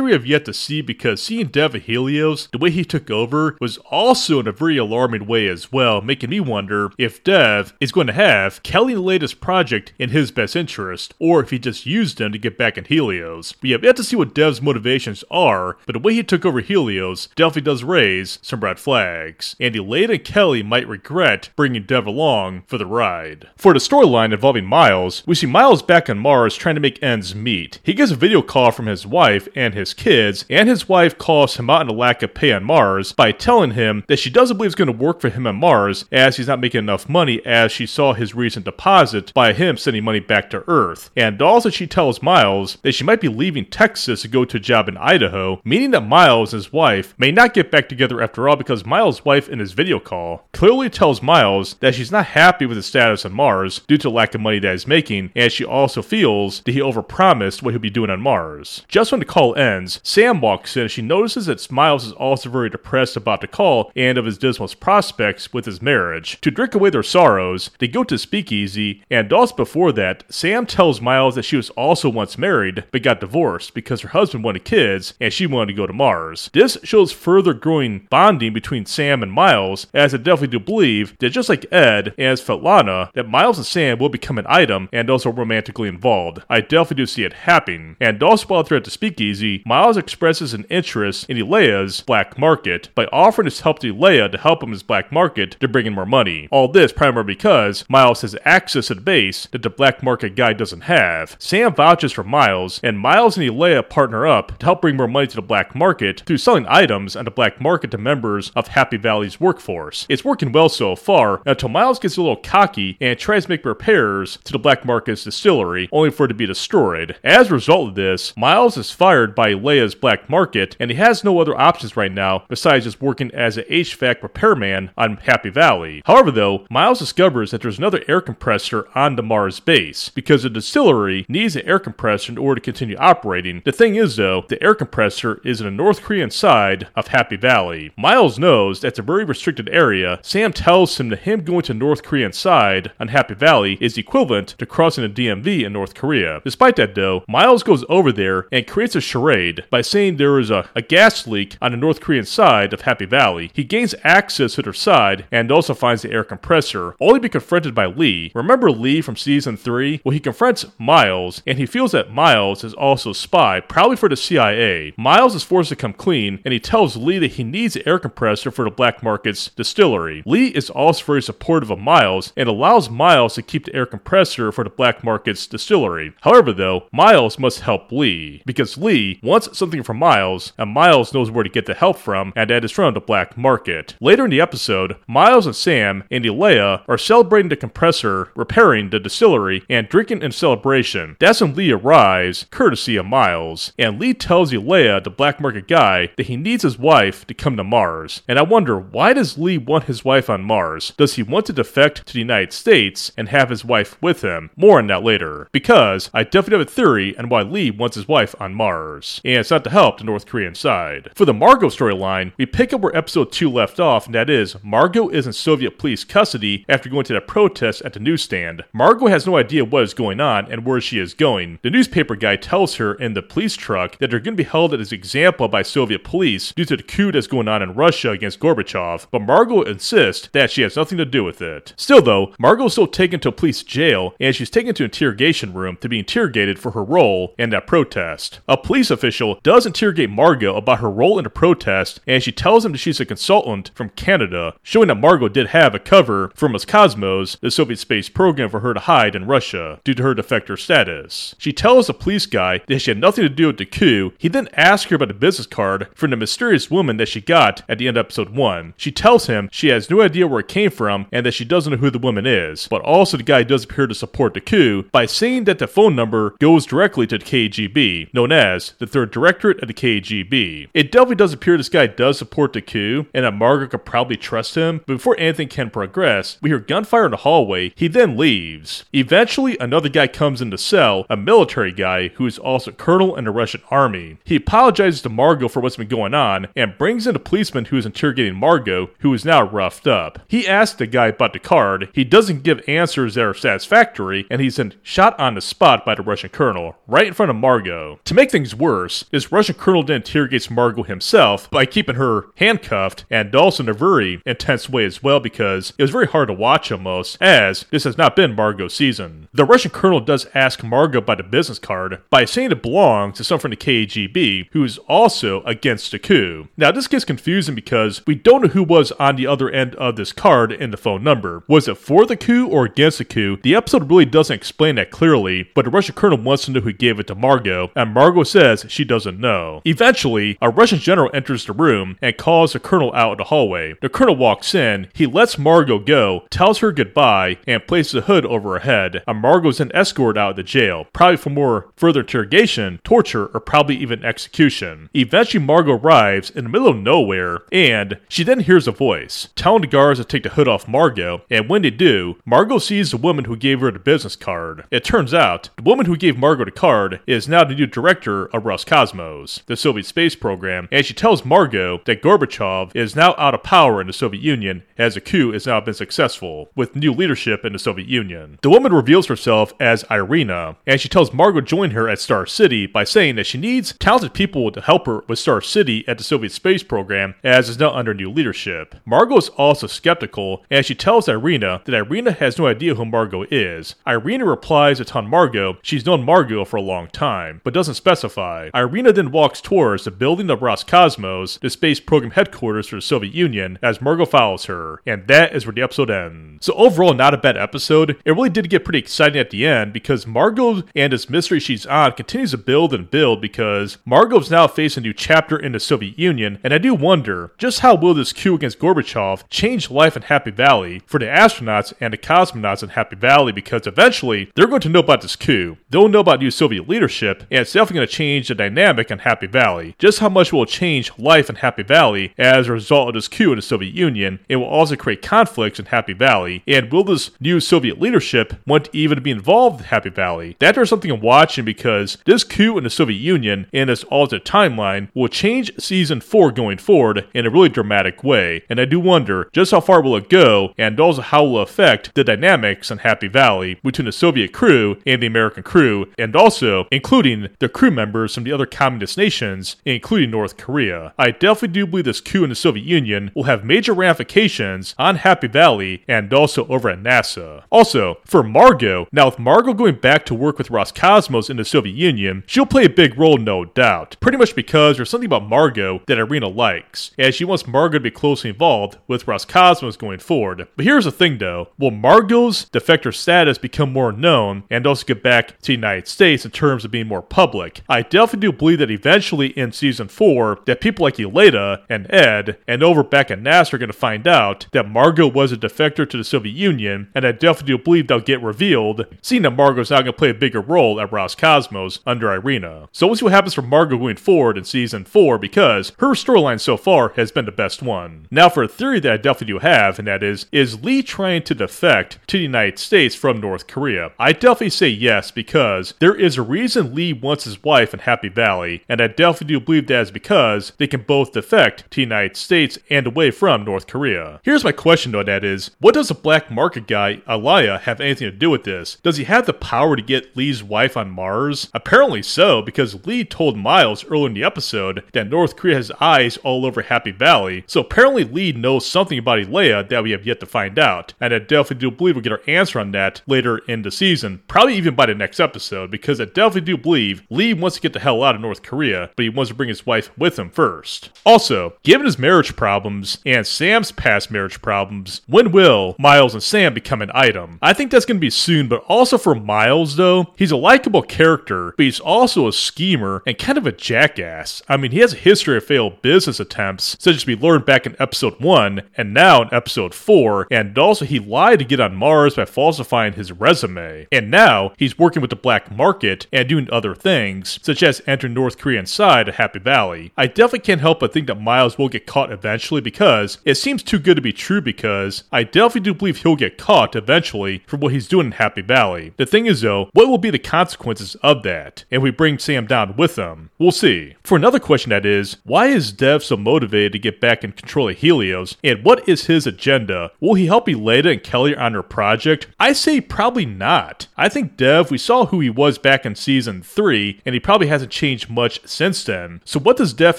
we 0.00 0.12
have 0.12 0.26
yet 0.26 0.44
to 0.46 0.52
see 0.52 0.80
because 0.80 1.22
seeing 1.22 1.46
Dev 1.46 1.76
at 1.76 1.82
Helios, 1.82 2.48
the 2.52 2.58
way 2.58 2.70
he 2.70 2.84
took 2.84 3.10
over, 3.10 3.56
was 3.60 3.78
also 3.90 4.40
in 4.40 4.48
a 4.48 4.52
very 4.52 4.76
alarming 4.76 5.26
way 5.26 5.46
as 5.46 5.70
well, 5.70 6.00
making 6.00 6.30
me 6.30 6.40
wonder 6.40 6.90
if 6.98 7.22
Dev 7.22 7.72
is 7.80 7.92
going 7.92 8.08
to 8.08 8.12
have 8.12 8.62
Kelly 8.62 8.94
and 8.94 9.02
Elena's 9.02 9.34
project 9.34 9.92
in 9.98 10.10
his 10.10 10.30
best 10.32 10.56
interest, 10.56 11.14
or 11.20 11.40
if 11.40 11.50
he 11.50 11.58
just 11.58 11.86
used 11.86 12.18
them 12.18 12.32
to 12.32 12.38
get 12.38 12.58
back 12.58 12.76
in 12.76 12.84
Helios. 12.84 13.54
We 13.62 13.70
have 13.70 13.84
yet 13.84 13.96
to 13.96 14.04
see 14.04 14.16
what 14.16 14.34
Dev's 14.34 14.60
motivations 14.60 15.22
are, 15.30 15.76
but 15.86 15.92
the 15.92 15.98
way 16.00 16.14
he 16.14 16.24
took 16.24 16.44
over 16.44 16.60
Helios 16.60 17.28
Delphi 17.36 17.60
does 17.60 17.84
raise 17.84 18.07
some 18.42 18.60
red 18.60 18.78
flags, 18.78 19.54
and 19.60 19.76
Elena 19.76 20.14
and 20.14 20.24
Kelly 20.24 20.62
might 20.62 20.88
regret 20.88 21.50
bringing 21.56 21.82
Dev 21.82 22.06
along 22.06 22.62
for 22.66 22.78
the 22.78 22.86
ride. 22.86 23.48
For 23.56 23.72
the 23.72 23.78
storyline 23.78 24.32
involving 24.32 24.64
Miles, 24.64 25.22
we 25.26 25.34
see 25.34 25.46
Miles 25.46 25.82
back 25.82 26.08
on 26.08 26.18
Mars 26.18 26.56
trying 26.56 26.74
to 26.74 26.80
make 26.80 27.02
ends 27.02 27.34
meet. 27.34 27.78
He 27.82 27.94
gets 27.94 28.10
a 28.10 28.16
video 28.16 28.42
call 28.42 28.70
from 28.70 28.86
his 28.86 29.06
wife 29.06 29.48
and 29.54 29.74
his 29.74 29.94
kids, 29.94 30.44
and 30.48 30.68
his 30.68 30.88
wife 30.88 31.18
calls 31.18 31.56
him 31.56 31.68
out 31.70 31.82
on 31.82 31.86
the 31.88 31.92
lack 31.92 32.22
of 32.22 32.34
pay 32.34 32.52
on 32.52 32.64
Mars 32.64 33.12
by 33.12 33.32
telling 33.32 33.72
him 33.72 34.04
that 34.08 34.18
she 34.18 34.30
doesn't 34.30 34.56
believe 34.56 34.68
it's 34.68 34.74
going 34.74 34.86
to 34.86 35.04
work 35.04 35.20
for 35.20 35.28
him 35.28 35.46
on 35.46 35.56
Mars 35.56 36.06
as 36.10 36.36
he's 36.36 36.48
not 36.48 36.60
making 36.60 36.78
enough 36.78 37.08
money 37.08 37.44
as 37.44 37.70
she 37.70 37.86
saw 37.86 38.14
his 38.14 38.34
recent 38.34 38.64
deposit 38.64 39.32
by 39.34 39.52
him 39.52 39.76
sending 39.76 40.04
money 40.04 40.20
back 40.20 40.48
to 40.50 40.64
Earth. 40.68 41.10
And 41.16 41.40
also 41.42 41.70
she 41.70 41.86
tells 41.86 42.22
Miles 42.22 42.78
that 42.82 42.92
she 42.92 43.04
might 43.04 43.20
be 43.20 43.28
leaving 43.28 43.66
Texas 43.66 44.22
to 44.22 44.28
go 44.28 44.44
to 44.44 44.56
a 44.56 44.60
job 44.60 44.88
in 44.88 44.96
Idaho, 44.96 45.60
meaning 45.64 45.90
that 45.90 46.00
Miles 46.00 46.52
and 46.52 46.58
his 46.58 46.72
wife 46.72 47.14
may 47.18 47.30
not 47.30 47.54
get 47.54 47.70
back 47.70 47.88
together 47.88 47.97
after 48.00 48.48
all 48.48 48.56
because 48.56 48.86
Miles' 48.86 49.24
wife 49.24 49.48
in 49.48 49.58
his 49.58 49.72
video 49.72 50.00
call 50.00 50.48
clearly 50.52 50.90
tells 50.90 51.22
Miles 51.22 51.74
that 51.74 51.94
she's 51.94 52.12
not 52.12 52.26
happy 52.26 52.66
with 52.66 52.76
his 52.76 52.86
status 52.86 53.24
on 53.24 53.32
Mars 53.32 53.80
due 53.86 53.98
to 53.98 54.10
lack 54.10 54.34
of 54.34 54.40
money 54.40 54.58
that 54.58 54.72
he's 54.72 54.86
making, 54.86 55.30
and 55.34 55.52
she 55.52 55.64
also 55.64 56.02
feels 56.02 56.62
that 56.62 56.72
he 56.72 56.80
overpromised 56.80 57.62
what 57.62 57.72
he'll 57.72 57.80
be 57.80 57.90
doing 57.90 58.10
on 58.10 58.20
Mars. 58.20 58.84
Just 58.88 59.12
when 59.12 59.18
the 59.18 59.24
call 59.24 59.54
ends, 59.56 60.00
Sam 60.02 60.40
walks 60.40 60.76
in 60.76 60.82
and 60.82 60.90
she 60.90 61.02
notices 61.02 61.46
that 61.46 61.70
Miles 61.70 62.06
is 62.06 62.12
also 62.12 62.48
very 62.48 62.70
depressed 62.70 63.16
about 63.16 63.40
the 63.40 63.46
call 63.46 63.92
and 63.94 64.16
of 64.16 64.24
his 64.24 64.38
dismal 64.38 64.68
prospects 64.80 65.52
with 65.52 65.66
his 65.66 65.82
marriage. 65.82 66.40
To 66.40 66.50
drink 66.50 66.74
away 66.74 66.90
their 66.90 67.02
sorrows, 67.02 67.70
they 67.78 67.88
go 67.88 68.04
to 68.04 68.18
Speakeasy, 68.18 69.02
and 69.10 69.32
also 69.32 69.54
before 69.54 69.92
that, 69.92 70.24
Sam 70.28 70.66
tells 70.66 71.00
Miles 71.00 71.34
that 71.34 71.44
she 71.44 71.56
was 71.56 71.70
also 71.70 72.08
once 72.08 72.38
married 72.38 72.84
but 72.90 73.02
got 73.02 73.20
divorced 73.20 73.74
because 73.74 74.00
her 74.00 74.08
husband 74.08 74.44
wanted 74.44 74.64
kids 74.64 75.14
and 75.20 75.32
she 75.32 75.46
wanted 75.46 75.72
to 75.72 75.76
go 75.76 75.86
to 75.86 75.92
Mars. 75.92 76.50
This 76.52 76.78
shows 76.82 77.12
further 77.12 77.54
growing 77.88 78.06
bonding 78.10 78.52
between 78.52 78.86
Sam 78.86 79.22
and 79.22 79.32
Miles, 79.32 79.86
as 79.94 80.12
I 80.14 80.18
definitely 80.18 80.58
do 80.58 80.64
believe 80.64 81.16
that 81.18 81.30
just 81.30 81.48
like 81.48 81.70
Ed 81.72 82.14
and 82.18 82.38
Svetlana, 82.38 83.12
that 83.14 83.28
Miles 83.28 83.58
and 83.58 83.66
Sam 83.66 83.98
will 83.98 84.08
become 84.08 84.38
an 84.38 84.46
item 84.48 84.88
and 84.92 85.08
also 85.08 85.30
romantically 85.30 85.88
involved. 85.88 86.42
I 86.50 86.60
definitely 86.60 87.02
do 87.02 87.06
see 87.06 87.24
it 87.24 87.32
happening. 87.32 87.96
And 88.00 88.22
also 88.22 88.46
while 88.46 88.60
at 88.60 88.84
the 88.84 88.90
Speakeasy, 88.90 89.62
Miles 89.64 89.96
expresses 89.96 90.54
an 90.54 90.64
interest 90.68 91.28
in 91.28 91.38
Elea's 91.38 92.02
black 92.02 92.38
market 92.38 92.90
by 92.94 93.06
offering 93.06 93.46
his 93.46 93.60
help 93.60 93.78
to 93.80 93.90
Elea 93.90 94.28
to 94.28 94.38
help 94.38 94.62
him 94.62 94.68
in 94.68 94.72
his 94.72 94.82
black 94.82 95.10
market 95.12 95.56
to 95.60 95.68
bring 95.68 95.86
in 95.86 95.94
more 95.94 96.06
money. 96.06 96.48
All 96.50 96.68
this 96.68 96.92
primarily 96.92 97.34
because 97.34 97.84
Miles 97.88 98.22
has 98.22 98.36
access 98.44 98.88
to 98.88 98.94
the 98.94 99.00
base 99.00 99.46
that 99.52 99.62
the 99.62 99.70
black 99.70 100.02
market 100.02 100.34
guy 100.34 100.52
doesn't 100.52 100.82
have. 100.82 101.36
Sam 101.38 101.74
vouches 101.74 102.12
for 102.12 102.24
Miles, 102.24 102.80
and 102.82 102.98
Miles 102.98 103.36
and 103.36 103.46
Elea 103.46 103.82
partner 103.82 104.26
up 104.26 104.58
to 104.58 104.66
help 104.66 104.82
bring 104.82 104.96
more 104.96 105.08
money 105.08 105.26
to 105.28 105.36
the 105.36 105.42
black 105.42 105.74
market 105.74 106.22
through 106.26 106.38
selling 106.38 106.66
items 106.68 107.16
on 107.16 107.24
the 107.24 107.30
black 107.30 107.60
market 107.60 107.77
to 107.86 107.98
members 107.98 108.50
of 108.56 108.68
Happy 108.68 108.96
Valley's 108.96 109.40
workforce. 109.40 110.06
It's 110.08 110.24
working 110.24 110.52
well 110.52 110.68
so 110.68 110.96
far 110.96 111.40
until 111.46 111.68
Miles 111.68 111.98
gets 111.98 112.16
a 112.16 112.20
little 112.20 112.36
cocky 112.36 112.96
and 113.00 113.18
tries 113.18 113.44
to 113.44 113.50
make 113.50 113.64
repairs 113.64 114.38
to 114.44 114.52
the 114.52 114.58
black 114.58 114.84
market's 114.84 115.24
distillery, 115.24 115.88
only 115.92 116.10
for 116.10 116.24
it 116.24 116.28
to 116.28 116.34
be 116.34 116.46
destroyed. 116.46 117.16
As 117.22 117.50
a 117.50 117.54
result 117.54 117.90
of 117.90 117.94
this, 117.94 118.36
Miles 118.36 118.76
is 118.76 118.90
fired 118.90 119.34
by 119.34 119.52
Leia's 119.52 119.94
black 119.94 120.28
market, 120.28 120.76
and 120.80 120.90
he 120.90 120.96
has 120.96 121.22
no 121.24 121.38
other 121.40 121.58
options 121.58 121.96
right 121.96 122.12
now 122.12 122.44
besides 122.48 122.84
just 122.84 123.00
working 123.00 123.30
as 123.32 123.56
an 123.56 123.64
HVAC 123.70 124.22
repairman 124.22 124.90
on 124.96 125.18
Happy 125.18 125.50
Valley. 125.50 126.02
However, 126.06 126.30
though, 126.30 126.66
Miles 126.70 126.98
discovers 126.98 127.50
that 127.50 127.62
there's 127.62 127.78
another 127.78 128.02
air 128.08 128.20
compressor 128.20 128.88
on 128.94 129.16
the 129.16 129.22
Mars 129.22 129.60
base 129.60 130.08
because 130.08 130.42
the 130.42 130.50
distillery 130.50 131.24
needs 131.28 131.56
an 131.56 131.66
air 131.66 131.78
compressor 131.78 132.32
in 132.32 132.38
order 132.38 132.60
to 132.60 132.64
continue 132.64 132.96
operating. 132.96 133.62
The 133.64 133.72
thing 133.72 133.94
is, 133.94 134.16
though, 134.16 134.44
the 134.48 134.62
air 134.62 134.74
compressor 134.74 135.40
is 135.44 135.60
in 135.60 135.66
the 135.66 135.70
North 135.70 136.02
Korean 136.02 136.30
side 136.30 136.88
of 136.94 137.08
Happy 137.08 137.36
Valley. 137.36 137.67
Miles 137.96 138.38
knows 138.38 138.80
that's 138.80 138.98
a 138.98 139.02
very 139.02 139.24
restricted 139.24 139.68
area. 139.70 140.18
Sam 140.22 140.52
tells 140.52 140.98
him 140.98 141.08
that 141.10 141.20
him 141.20 141.44
going 141.44 141.62
to 141.62 141.74
North 141.74 142.02
Korean 142.02 142.32
side 142.32 142.92
on 142.98 143.08
Happy 143.08 143.34
Valley 143.34 143.76
is 143.80 143.98
equivalent 143.98 144.48
to 144.58 144.66
crossing 144.66 145.04
a 145.04 145.08
DMZ 145.08 145.64
in 145.64 145.72
North 145.72 145.94
Korea. 145.94 146.40
Despite 146.44 146.76
that, 146.76 146.94
though, 146.94 147.24
Miles 147.28 147.62
goes 147.62 147.84
over 147.88 148.12
there 148.12 148.46
and 148.50 148.66
creates 148.66 148.96
a 148.96 149.00
charade 149.00 149.64
by 149.70 149.82
saying 149.82 150.16
there 150.16 150.38
is 150.38 150.50
a, 150.50 150.68
a 150.74 150.82
gas 150.82 151.26
leak 151.26 151.56
on 151.60 151.72
the 151.72 151.76
North 151.76 152.00
Korean 152.00 152.24
side 152.24 152.72
of 152.72 152.82
Happy 152.82 153.04
Valley. 153.04 153.50
He 153.54 153.64
gains 153.64 153.94
access 154.04 154.54
to 154.54 154.62
their 154.62 154.72
side 154.72 155.26
and 155.30 155.50
also 155.52 155.74
finds 155.74 156.02
the 156.02 156.12
air 156.12 156.24
compressor, 156.24 156.94
only 157.00 157.18
to 157.18 157.22
be 157.22 157.28
confronted 157.28 157.74
by 157.74 157.86
Lee. 157.86 158.32
Remember 158.34 158.70
Lee 158.70 159.00
from 159.00 159.16
season 159.16 159.56
3? 159.56 160.00
Well, 160.04 160.12
he 160.12 160.20
confronts 160.20 160.66
Miles, 160.78 161.42
and 161.46 161.58
he 161.58 161.66
feels 161.66 161.92
that 161.92 162.12
Miles 162.12 162.64
is 162.64 162.74
also 162.74 163.10
a 163.10 163.14
spy, 163.14 163.60
probably 163.60 163.96
for 163.96 164.08
the 164.08 164.16
CIA. 164.16 164.94
Miles 164.96 165.34
is 165.34 165.44
forced 165.44 165.68
to 165.70 165.76
come 165.76 165.92
clean, 165.92 166.40
and 166.44 166.52
he 166.52 166.60
tells 166.60 166.96
Lee 166.96 167.18
that 167.18 167.32
he 167.32 167.44
needs 167.50 167.74
the 167.74 167.88
air 167.88 167.98
compressor 167.98 168.50
for 168.50 168.64
the 168.64 168.70
black 168.70 169.02
market's 169.02 169.48
distillery. 169.48 170.22
Lee 170.26 170.48
is 170.48 170.70
also 170.70 171.04
very 171.04 171.22
supportive 171.22 171.70
of 171.70 171.78
Miles 171.78 172.32
and 172.36 172.48
allows 172.48 172.90
Miles 172.90 173.34
to 173.34 173.42
keep 173.42 173.64
the 173.64 173.74
air 173.74 173.86
compressor 173.86 174.52
for 174.52 174.64
the 174.64 174.70
black 174.70 175.02
market's 175.02 175.46
distillery. 175.46 176.12
However, 176.22 176.52
though, 176.52 176.88
Miles 176.92 177.38
must 177.38 177.60
help 177.60 177.90
Lee 177.92 178.42
because 178.46 178.78
Lee 178.78 179.20
wants 179.22 179.56
something 179.56 179.82
from 179.82 179.98
Miles, 179.98 180.52
and 180.58 180.70
Miles 180.70 181.12
knows 181.12 181.30
where 181.30 181.44
to 181.44 181.50
get 181.50 181.66
the 181.66 181.74
help 181.74 181.98
from, 181.98 182.32
and 182.36 182.50
that 182.50 182.64
is 182.64 182.72
from 182.72 182.94
the 182.94 183.00
black 183.00 183.36
market. 183.36 183.94
Later 184.00 184.24
in 184.24 184.30
the 184.30 184.40
episode, 184.40 184.96
Miles 185.06 185.46
and 185.46 185.56
Sam 185.56 186.04
and 186.10 186.24
Elea 186.24 186.82
are 186.88 186.98
celebrating 186.98 187.48
the 187.48 187.56
compressor, 187.56 188.30
repairing 188.36 188.90
the 188.90 189.00
distillery, 189.00 189.64
and 189.68 189.88
drinking 189.88 190.22
in 190.22 190.32
celebration. 190.32 191.16
That's 191.18 191.40
when 191.40 191.54
Lee 191.54 191.72
arrives, 191.72 192.46
courtesy 192.50 192.96
of 192.96 193.06
Miles, 193.06 193.72
and 193.78 193.98
Lee 193.98 194.14
tells 194.14 194.52
Elea, 194.52 195.00
the 195.00 195.10
black 195.10 195.40
market 195.40 195.68
guy, 195.68 196.10
that 196.16 196.26
he 196.26 196.36
needs 196.36 196.62
his 196.62 196.78
wife 196.78 197.26
to 197.26 197.34
come 197.38 197.56
to 197.56 197.64
Mars. 197.64 198.22
And 198.28 198.38
I 198.38 198.42
wonder, 198.42 198.78
why 198.78 199.12
does 199.12 199.38
Lee 199.38 199.58
want 199.58 199.84
his 199.84 200.04
wife 200.04 200.28
on 200.28 200.42
Mars? 200.44 200.92
Does 200.96 201.14
he 201.14 201.22
want 201.22 201.46
to 201.46 201.52
defect 201.52 202.06
to 202.06 202.12
the 202.12 202.18
United 202.18 202.52
States 202.52 203.12
and 203.16 203.28
have 203.28 203.50
his 203.50 203.64
wife 203.64 204.00
with 204.02 204.22
him? 204.22 204.50
More 204.56 204.78
on 204.78 204.86
that 204.88 205.02
later. 205.02 205.48
Because 205.52 206.10
I 206.12 206.24
definitely 206.24 206.58
have 206.58 206.68
a 206.68 206.70
theory 206.70 207.16
on 207.16 207.28
why 207.28 207.42
Lee 207.42 207.70
wants 207.70 207.96
his 207.96 208.08
wife 208.08 208.34
on 208.40 208.54
Mars. 208.54 209.20
And 209.24 209.34
it's 209.34 209.50
not 209.50 209.64
to 209.64 209.70
help 209.70 209.98
the 209.98 210.04
North 210.04 210.26
Korean 210.26 210.54
side. 210.54 211.10
For 211.14 211.24
the 211.24 211.34
Margo 211.34 211.68
storyline, 211.68 212.32
we 212.36 212.46
pick 212.46 212.72
up 212.72 212.80
where 212.80 212.96
episode 212.96 213.32
2 213.32 213.50
left 213.50 213.78
off, 213.78 214.06
and 214.06 214.14
that 214.14 214.28
is 214.28 214.56
Margo 214.62 215.08
is 215.08 215.26
in 215.26 215.32
Soviet 215.32 215.78
police 215.78 216.04
custody 216.04 216.64
after 216.68 216.88
going 216.88 217.04
to 217.04 217.12
that 217.12 217.28
protest 217.28 217.82
at 217.82 217.92
the 217.92 218.00
newsstand. 218.00 218.64
Margo 218.72 219.06
has 219.06 219.26
no 219.26 219.36
idea 219.36 219.64
what 219.64 219.84
is 219.84 219.94
going 219.94 220.20
on 220.20 220.50
and 220.50 220.64
where 220.64 220.80
she 220.80 220.98
is 220.98 221.14
going. 221.14 221.58
The 221.62 221.70
newspaper 221.70 222.16
guy 222.16 222.36
tells 222.36 222.76
her 222.76 222.94
in 222.94 223.14
the 223.14 223.22
police 223.22 223.56
truck 223.56 223.98
that 223.98 224.10
they're 224.10 224.18
going 224.18 224.36
to 224.36 224.42
be 224.42 224.48
held 224.48 224.74
as 224.74 224.92
example 224.92 225.48
by 225.48 225.62
Soviet 225.62 226.04
police 226.04 226.52
due 226.52 226.64
to 226.64 226.76
the 226.76 226.82
coup 226.82 227.12
that's 227.12 227.27
going 227.28 227.48
on 227.48 227.62
in 227.62 227.74
Russia 227.74 228.10
against 228.10 228.40
Gorbachev, 228.40 229.06
but 229.10 229.22
Margo 229.22 229.62
insists 229.62 230.28
that 230.32 230.50
she 230.50 230.62
has 230.62 230.76
nothing 230.76 230.98
to 230.98 231.04
do 231.04 231.24
with 231.24 231.40
it. 231.40 231.74
Still, 231.76 232.02
though, 232.02 232.34
Margo 232.38 232.66
is 232.66 232.72
still 232.72 232.86
taken 232.86 233.20
to 233.20 233.32
police 233.32 233.62
jail 233.62 234.14
and 234.18 234.34
she's 234.34 234.50
taken 234.50 234.74
to 234.74 234.84
an 234.84 234.90
interrogation 234.90 235.52
room 235.52 235.76
to 235.80 235.88
be 235.88 235.98
interrogated 235.98 236.58
for 236.58 236.72
her 236.72 236.84
role 236.84 237.34
in 237.38 237.50
that 237.50 237.66
protest. 237.66 238.40
A 238.48 238.56
police 238.56 238.90
official 238.90 239.38
does 239.42 239.66
interrogate 239.66 240.10
Margo 240.10 240.56
about 240.56 240.80
her 240.80 240.90
role 240.90 241.18
in 241.18 241.24
the 241.24 241.30
protest 241.30 242.00
and 242.06 242.22
she 242.22 242.32
tells 242.32 242.64
him 242.64 242.72
that 242.72 242.78
she's 242.78 243.00
a 243.00 243.06
consultant 243.06 243.70
from 243.74 243.90
Canada, 243.90 244.54
showing 244.62 244.88
that 244.88 244.96
Margo 244.96 245.28
did 245.28 245.48
have 245.48 245.74
a 245.74 245.78
cover 245.78 246.32
from 246.34 246.52
Roscosmos, 246.52 247.38
the 247.40 247.50
Soviet 247.50 247.78
space 247.78 248.08
program 248.08 248.50
for 248.50 248.60
her 248.60 248.74
to 248.74 248.80
hide 248.80 249.14
in 249.14 249.26
Russia 249.26 249.80
due 249.84 249.94
to 249.94 250.02
her 250.02 250.14
defector 250.14 250.58
status. 250.58 251.34
She 251.38 251.52
tells 251.52 251.86
the 251.86 251.94
police 251.94 252.26
guy 252.26 252.60
that 252.66 252.80
she 252.80 252.90
had 252.90 252.98
nothing 252.98 253.22
to 253.22 253.28
do 253.28 253.46
with 253.48 253.58
the 253.58 253.66
coup. 253.66 254.12
He 254.18 254.28
then 254.28 254.48
asks 254.54 254.90
her 254.90 254.96
about 254.96 255.08
the 255.08 255.14
business 255.14 255.46
card 255.46 255.88
from 255.94 256.10
the 256.10 256.16
mysterious 256.16 256.70
woman 256.70 256.96
that 256.96 257.08
she 257.08 257.17
got 257.20 257.62
at 257.68 257.78
the 257.78 257.88
end 257.88 257.96
of 257.96 258.06
episode 258.06 258.30
1. 258.30 258.74
She 258.76 258.92
tells 258.92 259.26
him 259.26 259.48
she 259.52 259.68
has 259.68 259.90
no 259.90 260.00
idea 260.00 260.26
where 260.26 260.40
it 260.40 260.48
came 260.48 260.70
from 260.70 261.06
and 261.12 261.24
that 261.26 261.34
she 261.34 261.44
doesn't 261.44 261.72
know 261.72 261.78
who 261.78 261.90
the 261.90 261.98
woman 261.98 262.26
is, 262.26 262.68
but 262.68 262.82
also 262.82 263.16
the 263.16 263.22
guy 263.22 263.42
does 263.42 263.64
appear 263.64 263.86
to 263.86 263.94
support 263.94 264.34
the 264.34 264.40
coup 264.40 264.84
by 264.92 265.06
saying 265.06 265.44
that 265.44 265.58
the 265.58 265.66
phone 265.66 265.94
number 265.96 266.34
goes 266.38 266.66
directly 266.66 267.06
to 267.06 267.18
the 267.18 267.24
KGB, 267.24 268.12
known 268.14 268.32
as 268.32 268.74
the 268.78 268.86
Third 268.86 269.10
Directorate 269.10 269.60
of 269.60 269.68
the 269.68 269.74
KGB. 269.74 270.68
It 270.74 270.92
definitely 270.92 271.16
does 271.16 271.32
appear 271.32 271.56
this 271.56 271.68
guy 271.68 271.86
does 271.86 272.18
support 272.18 272.52
the 272.52 272.62
coup 272.62 273.06
and 273.14 273.24
that 273.24 273.34
Margo 273.34 273.66
could 273.66 273.84
probably 273.84 274.16
trust 274.16 274.54
him, 274.54 274.78
but 274.86 274.94
before 274.94 275.16
anything 275.18 275.48
can 275.48 275.70
progress, 275.70 276.38
we 276.40 276.50
hear 276.50 276.58
gunfire 276.58 277.06
in 277.06 277.10
the 277.10 277.18
hallway. 277.18 277.72
He 277.74 277.88
then 277.88 278.16
leaves. 278.16 278.84
Eventually, 278.92 279.56
another 279.58 279.88
guy 279.88 280.06
comes 280.06 280.40
in 280.40 280.50
the 280.50 280.58
cell, 280.58 281.06
a 281.10 281.16
military 281.16 281.72
guy 281.72 282.08
who 282.08 282.26
is 282.26 282.38
also 282.38 282.70
colonel 282.70 283.16
in 283.16 283.24
the 283.24 283.30
Russian 283.30 283.62
army. 283.70 284.18
He 284.24 284.36
apologizes 284.36 285.02
to 285.02 285.08
Margo 285.08 285.48
for 285.48 285.60
what's 285.60 285.76
been 285.76 285.88
going 285.88 286.14
on 286.14 286.48
and 286.54 286.78
brings 286.78 287.06
in 287.08 287.16
a 287.16 287.20
policeman 287.20 287.66
who 287.66 287.76
is 287.76 287.86
interrogating 287.86 288.36
Margo, 288.36 288.90
who 289.00 289.12
is 289.14 289.24
now 289.24 289.42
roughed 289.42 289.86
up. 289.86 290.20
He 290.28 290.46
asks 290.46 290.76
the 290.76 290.86
guy 290.86 291.08
about 291.08 291.32
the 291.32 291.38
card. 291.38 291.88
He 291.92 292.04
doesn't 292.04 292.42
give 292.42 292.66
answers 292.68 293.14
that 293.14 293.24
are 293.24 293.34
satisfactory, 293.34 294.26
and 294.30 294.40
he's 294.40 294.56
then 294.56 294.74
shot 294.82 295.18
on 295.18 295.34
the 295.34 295.40
spot 295.40 295.84
by 295.84 295.94
the 295.94 296.02
Russian 296.02 296.30
colonel, 296.30 296.76
right 296.86 297.06
in 297.06 297.14
front 297.14 297.30
of 297.30 297.36
Margo. 297.36 297.98
To 298.04 298.14
make 298.14 298.30
things 298.30 298.54
worse, 298.54 299.04
this 299.10 299.32
Russian 299.32 299.54
colonel 299.54 299.82
then 299.82 299.96
interrogates 299.96 300.50
Margo 300.50 300.82
himself 300.82 301.50
by 301.50 301.66
keeping 301.66 301.96
her 301.96 302.26
handcuffed 302.36 303.04
and 303.10 303.34
also 303.34 303.62
in 303.62 303.68
a 303.68 303.72
very 303.72 304.22
intense 304.26 304.68
way 304.68 304.84
as 304.84 305.02
well 305.02 305.20
because 305.20 305.72
it 305.78 305.82
was 305.82 305.90
very 305.90 306.06
hard 306.06 306.28
to 306.28 306.34
watch 306.34 306.70
almost, 306.70 307.18
as 307.20 307.64
this 307.70 307.84
has 307.84 307.98
not 307.98 308.16
been 308.16 308.34
Margo's 308.36 308.74
season. 308.74 309.28
The 309.32 309.44
Russian 309.44 309.70
colonel 309.70 310.00
does 310.00 310.26
ask 310.34 310.62
Margo 310.62 310.98
about 310.98 311.18
the 311.18 311.24
business 311.24 311.58
card 311.58 312.02
by 312.10 312.24
saying 312.24 312.52
it 312.52 312.62
belongs 312.62 313.16
to 313.16 313.24
someone 313.24 313.40
from 313.40 313.50
the 313.50 313.56
KGB 313.56 314.48
who 314.52 314.64
is 314.64 314.78
also 314.88 315.42
against 315.42 315.90
the 315.90 315.98
coup. 315.98 316.48
Now, 316.56 316.72
this 316.72 316.88
gets 316.98 317.04
confusing 317.04 317.54
because 317.54 318.04
we 318.08 318.14
don't 318.16 318.42
know 318.42 318.48
who 318.48 318.64
was 318.64 318.90
on 318.92 319.14
the 319.14 319.26
other 319.26 319.48
end 319.50 319.72
of 319.76 319.94
this 319.94 320.12
card 320.12 320.50
in 320.50 320.72
the 320.72 320.76
phone 320.76 321.04
number. 321.04 321.44
Was 321.46 321.68
it 321.68 321.78
for 321.78 322.04
the 322.04 322.16
coup 322.16 322.48
or 322.48 322.64
against 322.64 322.98
the 322.98 323.04
coup? 323.04 323.38
The 323.44 323.54
episode 323.54 323.88
really 323.88 324.04
doesn't 324.04 324.34
explain 324.34 324.74
that 324.74 324.90
clearly, 324.90 325.48
but 325.54 325.64
the 325.64 325.70
Russian 325.70 325.94
colonel 325.94 326.18
wants 326.18 326.46
to 326.46 326.50
know 326.50 326.58
who 326.58 326.72
gave 326.72 326.98
it 326.98 327.06
to 327.06 327.14
Margo, 327.14 327.70
and 327.76 327.94
Margo 327.94 328.24
says 328.24 328.66
she 328.68 328.82
doesn't 328.82 329.20
know. 329.20 329.62
Eventually, 329.64 330.36
a 330.42 330.50
Russian 330.50 330.80
general 330.80 331.08
enters 331.14 331.46
the 331.46 331.52
room 331.52 331.96
and 332.02 332.16
calls 332.16 332.52
the 332.54 332.58
colonel 332.58 332.92
out 332.94 333.12
in 333.12 333.18
the 333.18 333.24
hallway. 333.24 333.74
The 333.80 333.88
colonel 333.88 334.16
walks 334.16 334.52
in, 334.52 334.88
he 334.92 335.06
lets 335.06 335.38
Margo 335.38 335.78
go, 335.78 336.26
tells 336.30 336.58
her 336.58 336.72
goodbye, 336.72 337.36
and 337.46 337.64
places 337.64 337.94
a 337.94 338.00
hood 338.00 338.26
over 338.26 338.54
her 338.54 338.64
head. 338.64 339.04
And 339.06 339.20
Margo's 339.20 339.58
then 339.58 339.70
escorted 339.72 340.18
out 340.18 340.30
of 340.30 340.36
the 340.36 340.42
jail, 340.42 340.86
probably 340.92 341.16
for 341.16 341.30
more 341.30 341.70
further 341.76 342.00
interrogation, 342.00 342.80
torture, 342.82 343.26
or 343.26 343.38
probably 343.38 343.76
even 343.76 344.04
execution. 344.04 344.90
Eventually, 344.94 345.44
Margo 345.44 345.74
arrives 345.74 346.30
in 346.30 346.42
the 346.42 346.50
middle 346.50 346.66
of 346.66 346.76
nowhere, 346.88 347.42
and 347.52 347.98
she 348.08 348.24
then 348.24 348.40
hears 348.40 348.66
a 348.66 348.72
voice 348.72 349.28
telling 349.36 349.60
the 349.60 349.66
guards 349.66 350.00
to 350.00 350.04
take 350.04 350.22
the 350.22 350.30
hood 350.30 350.48
off 350.48 350.66
Margo. 350.66 351.20
And 351.28 351.46
when 351.46 351.60
they 351.60 351.70
do, 351.70 352.16
Margo 352.24 352.58
sees 352.58 352.90
the 352.90 352.96
woman 352.96 353.26
who 353.26 353.36
gave 353.36 353.60
her 353.60 353.70
the 353.70 353.78
business 353.78 354.16
card. 354.16 354.64
It 354.70 354.84
turns 354.84 355.12
out 355.12 355.50
the 355.56 355.62
woman 355.62 355.84
who 355.84 355.98
gave 355.98 356.16
Margo 356.16 356.46
the 356.46 356.50
card 356.50 357.00
is 357.06 357.28
now 357.28 357.44
the 357.44 357.54
new 357.54 357.66
director 357.66 358.24
of 358.26 358.44
Roscosmos, 358.44 359.44
the 359.44 359.56
Soviet 359.56 359.84
space 359.84 360.14
program, 360.14 360.66
and 360.72 360.86
she 360.86 360.94
tells 360.94 361.26
Margo 361.26 361.82
that 361.84 362.02
Gorbachev 362.02 362.74
is 362.74 362.96
now 362.96 363.14
out 363.18 363.34
of 363.34 363.42
power 363.42 363.82
in 363.82 363.86
the 363.86 363.92
Soviet 363.92 364.22
Union 364.22 364.62
as 364.78 364.96
a 364.96 365.00
coup 365.02 365.32
has 365.32 365.46
now 365.46 365.60
been 365.60 365.74
successful 365.74 366.48
with 366.56 366.74
new 366.74 366.92
leadership 366.92 367.44
in 367.44 367.52
the 367.52 367.58
Soviet 367.58 367.86
Union. 367.88 368.38
The 368.40 368.50
woman 368.50 368.72
reveals 368.72 369.08
herself 369.08 369.52
as 369.60 369.84
Irina, 369.90 370.56
and 370.66 370.80
she 370.80 370.88
tells 370.88 371.12
Margo 371.12 371.40
to 371.40 371.46
join 371.46 371.72
her 371.72 371.86
at 371.86 372.00
Star 372.00 372.24
City 372.24 372.66
by 372.66 372.84
saying 372.84 373.16
that 373.16 373.26
she 373.26 373.36
needs 373.36 373.74
talented 373.78 374.14
people 374.14 374.50
to 374.52 374.62
help 374.62 374.86
her 374.86 375.04
with 375.06 375.18
Star 375.18 375.42
City 375.42 375.86
at 375.86 375.98
the 375.98 376.04
Soviet 376.04 376.32
space 376.32 376.62
program 376.62 376.77
as 377.24 377.48
is 377.48 377.58
now 377.58 377.70
under 377.70 377.94
new 377.94 378.10
leadership. 378.10 378.74
Margo 378.84 379.16
is 379.16 379.28
also 379.30 379.66
skeptical, 379.66 380.44
and 380.50 380.64
she 380.64 380.74
tells 380.74 381.08
Irina 381.08 381.62
that 381.64 381.74
Irina 381.74 382.12
has 382.12 382.38
no 382.38 382.46
idea 382.46 382.74
who 382.74 382.84
Margo 382.84 383.24
is. 383.30 383.74
Irina 383.86 384.24
replies 384.24 384.78
to 384.78 384.84
tell 384.84 385.02
Margo 385.02 385.58
she's 385.62 385.86
known 385.86 386.04
Margo 386.04 386.44
for 386.44 386.56
a 386.56 386.62
long 386.62 386.88
time, 386.88 387.40
but 387.44 387.54
doesn't 387.54 387.74
specify. 387.74 388.50
Irina 388.54 388.92
then 388.92 389.10
walks 389.10 389.40
towards 389.40 389.84
the 389.84 389.90
building 389.90 390.30
of 390.30 390.40
Roscosmos, 390.40 391.38
the 391.40 391.50
space 391.50 391.80
program 391.80 392.12
headquarters 392.12 392.68
for 392.68 392.76
the 392.76 392.82
Soviet 392.82 393.14
Union, 393.14 393.58
as 393.62 393.80
Margo 393.80 394.04
follows 394.04 394.46
her, 394.46 394.80
and 394.86 395.06
that 395.08 395.34
is 395.34 395.46
where 395.46 395.52
the 395.52 395.62
episode 395.62 395.90
ends. 395.90 396.46
So 396.46 396.52
overall, 396.54 396.94
not 396.94 397.14
a 397.14 397.18
bad 397.18 397.36
episode. 397.36 397.90
It 398.04 398.12
really 398.12 398.30
did 398.30 398.50
get 398.50 398.64
pretty 398.64 398.78
exciting 398.78 399.20
at 399.20 399.30
the 399.30 399.46
end 399.46 399.72
because 399.72 400.06
Margo 400.06 400.62
and 400.74 400.92
this 400.92 401.10
mystery 401.10 401.40
she's 401.40 401.66
on 401.66 401.92
continues 401.92 402.30
to 402.32 402.38
build 402.38 402.74
and 402.74 402.90
build 402.90 403.20
because 403.20 403.78
Margo's 403.84 404.30
now 404.30 404.46
facing 404.46 404.82
a 404.82 404.86
new 404.86 404.92
chapter 404.92 405.38
in 405.38 405.52
the 405.52 405.60
Soviet 405.60 405.98
Union, 405.98 406.38
and 406.42 406.52
I 406.58 406.60
do 406.60 406.74
wonder 406.74 407.30
just 407.38 407.60
how 407.60 407.76
will 407.76 407.94
this 407.94 408.12
coup 408.12 408.34
against 408.34 408.58
Gorbachev 408.58 409.22
change 409.30 409.70
life 409.70 409.96
in 409.96 410.02
Happy 410.02 410.32
Valley 410.32 410.82
for 410.86 410.98
the 410.98 411.04
astronauts 411.04 411.72
and 411.80 411.92
the 411.92 411.96
cosmonauts 411.96 412.64
in 412.64 412.70
Happy 412.70 412.96
Valley 412.96 413.30
because 413.30 413.68
eventually 413.68 414.32
they're 414.34 414.48
going 414.48 414.62
to 414.62 414.68
know 414.68 414.80
about 414.80 415.02
this 415.02 415.14
coup. 415.14 415.56
They'll 415.70 415.86
know 415.86 416.00
about 416.00 416.18
new 416.18 416.32
Soviet 416.32 416.68
leadership, 416.68 417.20
and 417.30 417.42
it's 417.42 417.52
definitely 417.52 417.76
going 417.76 417.86
to 417.86 417.94
change 417.94 418.26
the 418.26 418.34
dynamic 418.34 418.90
in 418.90 418.98
Happy 418.98 419.28
Valley. 419.28 419.76
Just 419.78 420.00
how 420.00 420.08
much 420.08 420.32
will 420.32 420.46
change 420.46 420.90
life 420.98 421.30
in 421.30 421.36
Happy 421.36 421.62
Valley 421.62 422.12
as 422.18 422.48
a 422.48 422.54
result 422.54 422.88
of 422.88 422.94
this 422.94 423.06
coup 423.06 423.30
in 423.30 423.36
the 423.36 423.42
Soviet 423.42 423.72
Union? 423.72 424.18
It 424.28 424.34
will 424.34 424.46
also 424.46 424.74
create 424.74 425.00
conflicts 425.00 425.60
in 425.60 425.66
Happy 425.66 425.92
Valley, 425.92 426.42
and 426.48 426.72
will 426.72 426.82
this 426.82 427.12
new 427.20 427.38
Soviet 427.38 427.80
leadership 427.80 428.34
want 428.48 428.64
to 428.64 428.76
even 428.76 429.00
be 429.00 429.12
involved 429.12 429.60
in 429.60 429.66
Happy 429.66 429.90
Valley? 429.90 430.34
That 430.40 430.58
is 430.58 430.68
something 430.68 430.90
I'm 430.90 431.00
watching 431.00 431.44
because 431.44 431.98
this 432.04 432.24
coup 432.24 432.58
in 432.58 432.64
the 432.64 432.70
Soviet 432.70 432.98
Union 432.98 433.46
and 433.52 433.70
this 433.70 433.84
alternate 433.84 434.24
timeline 434.24 434.88
will 434.92 435.06
change 435.06 435.52
season 435.60 436.00
4 436.00 436.32
going 436.32 436.47
forward 436.56 437.06
in 437.12 437.26
a 437.26 437.30
really 437.30 437.50
dramatic 437.50 438.02
way, 438.02 438.42
and 438.48 438.58
I 438.58 438.64
do 438.64 438.80
wonder 438.80 439.28
just 439.32 439.50
how 439.50 439.60
far 439.60 439.82
will 439.82 439.96
it 439.96 440.08
go 440.08 440.54
and 440.56 440.80
also 440.80 441.02
how 441.02 441.24
will 441.24 441.40
affect 441.40 441.94
the 441.94 442.04
dynamics 442.04 442.70
in 442.70 442.78
Happy 442.78 443.08
Valley 443.08 443.60
between 443.62 443.86
the 443.86 443.92
Soviet 443.92 444.32
crew 444.32 444.78
and 444.86 445.02
the 445.02 445.06
American 445.06 445.42
crew, 445.42 445.92
and 445.98 446.16
also 446.16 446.66
including 446.70 447.28
the 447.38 447.48
crew 447.48 447.70
members 447.70 448.14
from 448.14 448.24
the 448.24 448.32
other 448.32 448.46
communist 448.46 448.96
nations, 448.96 449.56
including 449.64 450.10
North 450.10 450.36
Korea. 450.36 450.94
I 450.98 451.10
definitely 451.10 451.48
do 451.48 451.66
believe 451.66 451.84
this 451.84 452.00
coup 452.00 452.22
in 452.22 452.30
the 452.30 452.36
Soviet 452.36 452.64
Union 452.64 453.10
will 453.14 453.24
have 453.24 453.44
major 453.44 453.72
ramifications 453.72 454.74
on 454.78 454.96
Happy 454.96 455.26
Valley 455.26 455.84
and 455.88 456.12
also 456.12 456.46
over 456.48 456.68
at 456.70 456.82
NASA. 456.82 457.42
Also, 457.50 457.98
for 458.04 458.22
Margo, 458.22 458.86
now 458.92 459.06
with 459.06 459.18
Margo 459.18 459.52
going 459.52 459.76
back 459.76 460.06
to 460.06 460.14
work 460.14 460.38
with 460.38 460.48
Roscosmos 460.48 461.28
in 461.28 461.36
the 461.36 461.44
Soviet 461.44 461.74
Union, 461.74 462.22
she'll 462.26 462.46
play 462.46 462.64
a 462.64 462.70
big 462.70 462.98
role, 462.98 463.16
no 463.18 463.44
doubt. 463.44 463.96
Pretty 464.00 464.18
much 464.18 464.34
because 464.34 464.76
there's 464.76 464.90
something 464.90 465.06
about 465.06 465.28
Margo 465.28 465.82
that 465.86 465.98
Irina 465.98 466.28
likes, 466.38 466.92
and 466.96 467.14
she 467.14 467.26
wants 467.26 467.46
Margo 467.46 467.74
to 467.74 467.80
be 467.80 467.90
closely 467.90 468.30
involved 468.30 468.78
with 468.86 469.04
Roscosmos 469.04 469.76
going 469.76 469.98
forward. 469.98 470.48
But 470.56 470.64
here's 470.64 470.86
the 470.86 470.90
thing 470.90 471.18
though 471.18 471.48
will 471.58 471.70
Margo's 471.70 472.46
defector 472.46 472.94
status 472.94 473.36
become 473.36 473.72
more 473.72 473.92
known 473.92 474.44
and 474.48 474.66
also 474.66 474.86
get 474.86 475.02
back 475.02 475.38
to 475.40 475.48
the 475.48 475.52
United 475.52 475.86
States 475.88 476.24
in 476.24 476.30
terms 476.30 476.64
of 476.64 476.70
being 476.70 476.86
more 476.86 477.02
public? 477.02 477.60
I 477.68 477.82
definitely 477.82 478.30
do 478.30 478.32
believe 478.32 478.60
that 478.60 478.70
eventually 478.70 479.28
in 479.28 479.52
season 479.52 479.88
4, 479.88 480.40
that 480.46 480.60
people 480.60 480.84
like 480.84 480.98
Elena 480.98 481.64
and 481.68 481.92
Ed 481.92 482.38
and 482.46 482.62
over 482.62 482.82
back 482.82 483.10
at 483.10 483.20
NASA 483.20 483.54
are 483.54 483.58
going 483.58 483.68
to 483.68 483.76
find 483.76 484.06
out 484.06 484.46
that 484.52 484.68
Margo 484.68 485.06
was 485.06 485.32
a 485.32 485.36
defector 485.36 485.88
to 485.88 485.96
the 485.96 486.04
Soviet 486.04 486.34
Union, 486.34 486.90
and 486.94 487.04
I 487.04 487.12
definitely 487.12 487.56
do 487.56 487.62
believe 487.62 487.88
they'll 487.88 488.00
get 488.00 488.22
revealed, 488.22 488.86
seeing 489.02 489.22
that 489.22 489.32
Margo's 489.32 489.70
now 489.70 489.78
going 489.78 489.86
to 489.86 489.92
play 489.92 490.10
a 490.10 490.14
bigger 490.14 490.40
role 490.40 490.80
at 490.80 490.90
Roscosmos 490.90 491.80
under 491.84 492.12
Irina. 492.12 492.68
So 492.72 492.86
we'll 492.86 492.96
see 492.96 493.04
what 493.04 493.12
happens 493.12 493.34
for 493.34 493.42
Margo 493.42 493.76
going 493.76 493.96
forward 493.96 494.38
in 494.38 494.44
season 494.44 494.84
4 494.84 495.18
because 495.18 495.72
her 495.78 495.88
storyline 495.88 496.27
so 496.36 496.58
far 496.58 496.90
has 496.96 497.10
been 497.10 497.24
the 497.24 497.32
best 497.32 497.62
one. 497.62 498.06
Now 498.10 498.28
for 498.28 498.42
a 498.42 498.48
theory 498.48 498.80
that 498.80 498.92
I 498.92 498.96
definitely 498.98 499.32
do 499.32 499.38
have, 499.38 499.78
and 499.78 499.88
that 499.88 500.02
is, 500.02 500.26
is 500.32 500.62
Lee 500.62 500.82
trying 500.82 501.22
to 501.22 501.34
defect 501.34 501.98
to 502.08 502.18
the 502.18 502.22
United 502.24 502.58
States 502.58 502.94
from 502.94 503.20
North 503.20 503.46
Korea? 503.46 503.92
I 503.98 504.12
definitely 504.12 504.50
say 504.50 504.68
yes 504.68 505.10
because 505.10 505.72
there 505.78 505.94
is 505.94 506.18
a 506.18 506.22
reason 506.22 506.74
Lee 506.74 506.92
wants 506.92 507.24
his 507.24 507.42
wife 507.42 507.72
in 507.72 507.80
Happy 507.80 508.10
Valley, 508.10 508.64
and 508.68 508.82
I 508.82 508.88
definitely 508.88 509.38
do 509.38 509.40
believe 509.40 509.68
that 509.68 509.82
is 509.82 509.90
because 509.90 510.52
they 510.58 510.66
can 510.66 510.82
both 510.82 511.12
defect 511.12 511.70
to 511.70 511.76
the 511.76 511.82
United 511.82 512.16
States 512.16 512.58
and 512.68 512.86
away 512.86 513.10
from 513.10 513.44
North 513.44 513.66
Korea. 513.66 514.20
Here's 514.24 514.44
my 514.44 514.52
question 514.52 514.92
though, 514.92 515.04
that 515.04 515.24
is, 515.24 515.52
what 515.60 515.74
does 515.74 515.88
the 515.88 515.94
black 515.94 516.30
market 516.30 516.66
guy, 516.66 516.96
Alaya, 517.08 517.60
have 517.60 517.80
anything 517.80 518.10
to 518.10 518.16
do 518.16 518.30
with 518.30 518.42
this? 518.42 518.76
Does 518.82 518.96
he 518.96 519.04
have 519.04 519.26
the 519.26 519.32
power 519.32 519.76
to 519.76 519.82
get 519.82 520.16
Lee's 520.16 520.42
wife 520.42 520.76
on 520.76 520.90
Mars? 520.90 521.48
Apparently 521.54 522.02
so, 522.02 522.42
because 522.42 522.84
Lee 522.86 523.04
told 523.04 523.38
Miles 523.38 523.84
earlier 523.84 524.08
in 524.08 524.14
the 524.14 524.24
episode 524.24 524.82
that 524.92 525.08
North 525.08 525.36
Korea 525.36 525.56
has 525.56 525.70
eyes 525.80 526.17
all 526.18 526.44
over 526.44 526.62
Happy 526.62 526.90
Valley, 526.90 527.44
so 527.46 527.60
apparently 527.60 528.04
Lee 528.04 528.32
knows 528.32 528.66
something 528.66 528.98
about 528.98 529.20
Elea 529.20 529.64
that 529.64 529.82
we 529.82 529.90
have 529.92 530.06
yet 530.06 530.20
to 530.20 530.26
find 530.26 530.58
out, 530.58 530.94
and 531.00 531.14
I 531.14 531.18
definitely 531.18 531.68
do 531.68 531.70
believe 531.70 531.96
we'll 531.96 532.02
get 532.02 532.12
our 532.12 532.22
answer 532.26 532.60
on 532.60 532.72
that 532.72 533.02
later 533.06 533.38
in 533.38 533.62
the 533.62 533.70
season, 533.70 534.22
probably 534.28 534.56
even 534.56 534.74
by 534.74 534.86
the 534.86 534.94
next 534.94 535.20
episode, 535.20 535.70
because 535.70 536.00
I 536.00 536.04
definitely 536.04 536.42
do 536.42 536.56
believe 536.56 537.02
Lee 537.10 537.34
wants 537.34 537.56
to 537.56 537.62
get 537.62 537.72
the 537.72 537.80
hell 537.80 538.02
out 538.02 538.14
of 538.14 538.20
North 538.20 538.42
Korea, 538.42 538.90
but 538.96 539.02
he 539.02 539.08
wants 539.08 539.28
to 539.28 539.34
bring 539.34 539.48
his 539.48 539.66
wife 539.66 539.90
with 539.98 540.18
him 540.18 540.30
first. 540.30 540.90
Also, 541.04 541.54
given 541.62 541.86
his 541.86 541.98
marriage 541.98 542.36
problems 542.36 542.98
and 543.04 543.26
Sam's 543.26 543.72
past 543.72 544.10
marriage 544.10 544.40
problems, 544.40 545.02
when 545.06 545.32
will 545.32 545.76
Miles 545.78 546.14
and 546.14 546.22
Sam 546.22 546.54
become 546.54 546.82
an 546.82 546.90
item? 546.94 547.38
I 547.42 547.52
think 547.52 547.70
that's 547.70 547.84
going 547.84 547.98
to 547.98 548.00
be 548.00 548.10
soon, 548.10 548.48
but 548.48 548.64
also 548.68 548.98
for 548.98 549.14
Miles, 549.14 549.76
though, 549.76 550.14
he's 550.16 550.30
a 550.30 550.36
likable 550.36 550.82
character, 550.82 551.54
but 551.56 551.64
he's 551.64 551.80
also 551.80 552.28
a 552.28 552.32
schemer 552.32 553.02
and 553.06 553.18
kind 553.18 553.38
of 553.38 553.46
a 553.46 553.52
jackass. 553.52 554.42
I 554.48 554.56
mean, 554.56 554.70
he 554.70 554.78
has 554.78 554.92
a 554.92 554.96
history 554.96 555.36
of 555.36 555.44
failed 555.44 555.82
business 555.82 556.07
attempts, 556.08 556.76
such 556.80 556.96
as 556.96 557.06
we 557.06 557.14
learned 557.14 557.44
back 557.44 557.66
in 557.66 557.76
episode 557.78 558.18
1 558.20 558.62
and 558.76 558.94
now 558.94 559.22
in 559.22 559.28
episode 559.32 559.74
4, 559.74 560.26
and 560.30 560.58
also 560.58 560.84
he 560.84 560.98
lied 560.98 561.38
to 561.38 561.44
get 561.44 561.60
on 561.60 561.74
Mars 561.74 562.14
by 562.14 562.24
falsifying 562.24 562.94
his 562.94 563.12
resume. 563.12 563.86
And 563.92 564.10
now 564.10 564.52
he's 564.56 564.78
working 564.78 565.02
with 565.02 565.10
the 565.10 565.16
black 565.16 565.50
market 565.50 566.06
and 566.12 566.28
doing 566.28 566.48
other 566.50 566.74
things, 566.74 567.38
such 567.42 567.62
as 567.62 567.82
entering 567.86 568.14
North 568.14 568.38
Korea 568.38 568.60
inside 568.60 569.08
a 569.08 569.12
Happy 569.12 569.38
Valley. 569.38 569.92
I 569.96 570.06
definitely 570.06 570.40
can't 570.40 570.60
help 570.60 570.80
but 570.80 570.92
think 570.92 571.06
that 571.08 571.20
Miles 571.20 571.58
will 571.58 571.68
get 571.68 571.86
caught 571.86 572.10
eventually 572.10 572.60
because 572.60 573.18
it 573.24 573.34
seems 573.34 573.62
too 573.62 573.78
good 573.78 573.96
to 573.96 574.02
be 574.02 574.12
true 574.12 574.40
because 574.40 575.04
I 575.12 575.24
definitely 575.24 575.60
do 575.60 575.74
believe 575.74 575.98
he'll 575.98 576.16
get 576.16 576.38
caught 576.38 576.74
eventually 576.74 577.42
for 577.46 577.56
what 577.56 577.72
he's 577.72 577.88
doing 577.88 578.06
in 578.06 578.12
Happy 578.12 578.42
Valley. 578.42 578.92
The 578.96 579.06
thing 579.06 579.26
is 579.26 579.42
though, 579.42 579.70
what 579.72 579.88
will 579.88 579.98
be 579.98 580.10
the 580.10 580.18
consequences 580.18 580.94
of 580.96 581.22
that? 581.24 581.64
And 581.70 581.82
we 581.82 581.90
bring 581.90 582.18
Sam 582.18 582.46
down 582.46 582.76
with 582.76 582.94
them. 582.94 583.30
We'll 583.38 583.52
see. 583.52 583.96
For 584.04 584.16
another 584.16 584.40
question 584.40 584.70
that 584.70 584.86
is, 584.86 585.16
why 585.24 585.46
is 585.46 585.72
Dev 585.72 585.97
so 586.02 586.16
motivated 586.16 586.72
to 586.72 586.78
get 586.78 587.00
back 587.00 587.24
in 587.24 587.32
control 587.32 587.68
of 587.68 587.76
Helios? 587.76 588.36
And 588.42 588.64
what 588.64 588.88
is 588.88 589.06
his 589.06 589.26
agenda? 589.26 589.92
Will 590.00 590.14
he 590.14 590.26
help 590.26 590.48
Elena 590.48 590.90
and 590.90 591.02
Kelly 591.02 591.36
on 591.36 591.54
her 591.54 591.62
project? 591.62 592.26
I 592.38 592.52
say 592.52 592.80
probably 592.80 593.26
not. 593.26 593.88
I 593.96 594.08
think 594.08 594.36
Dev, 594.36 594.70
we 594.70 594.78
saw 594.78 595.06
who 595.06 595.20
he 595.20 595.30
was 595.30 595.58
back 595.58 595.84
in 595.84 595.94
season 595.94 596.42
3, 596.42 597.00
and 597.04 597.14
he 597.14 597.20
probably 597.20 597.48
hasn't 597.48 597.72
changed 597.72 598.10
much 598.10 598.40
since 598.46 598.84
then. 598.84 599.20
So 599.24 599.40
what 599.40 599.56
does 599.56 599.72
Dev 599.72 599.98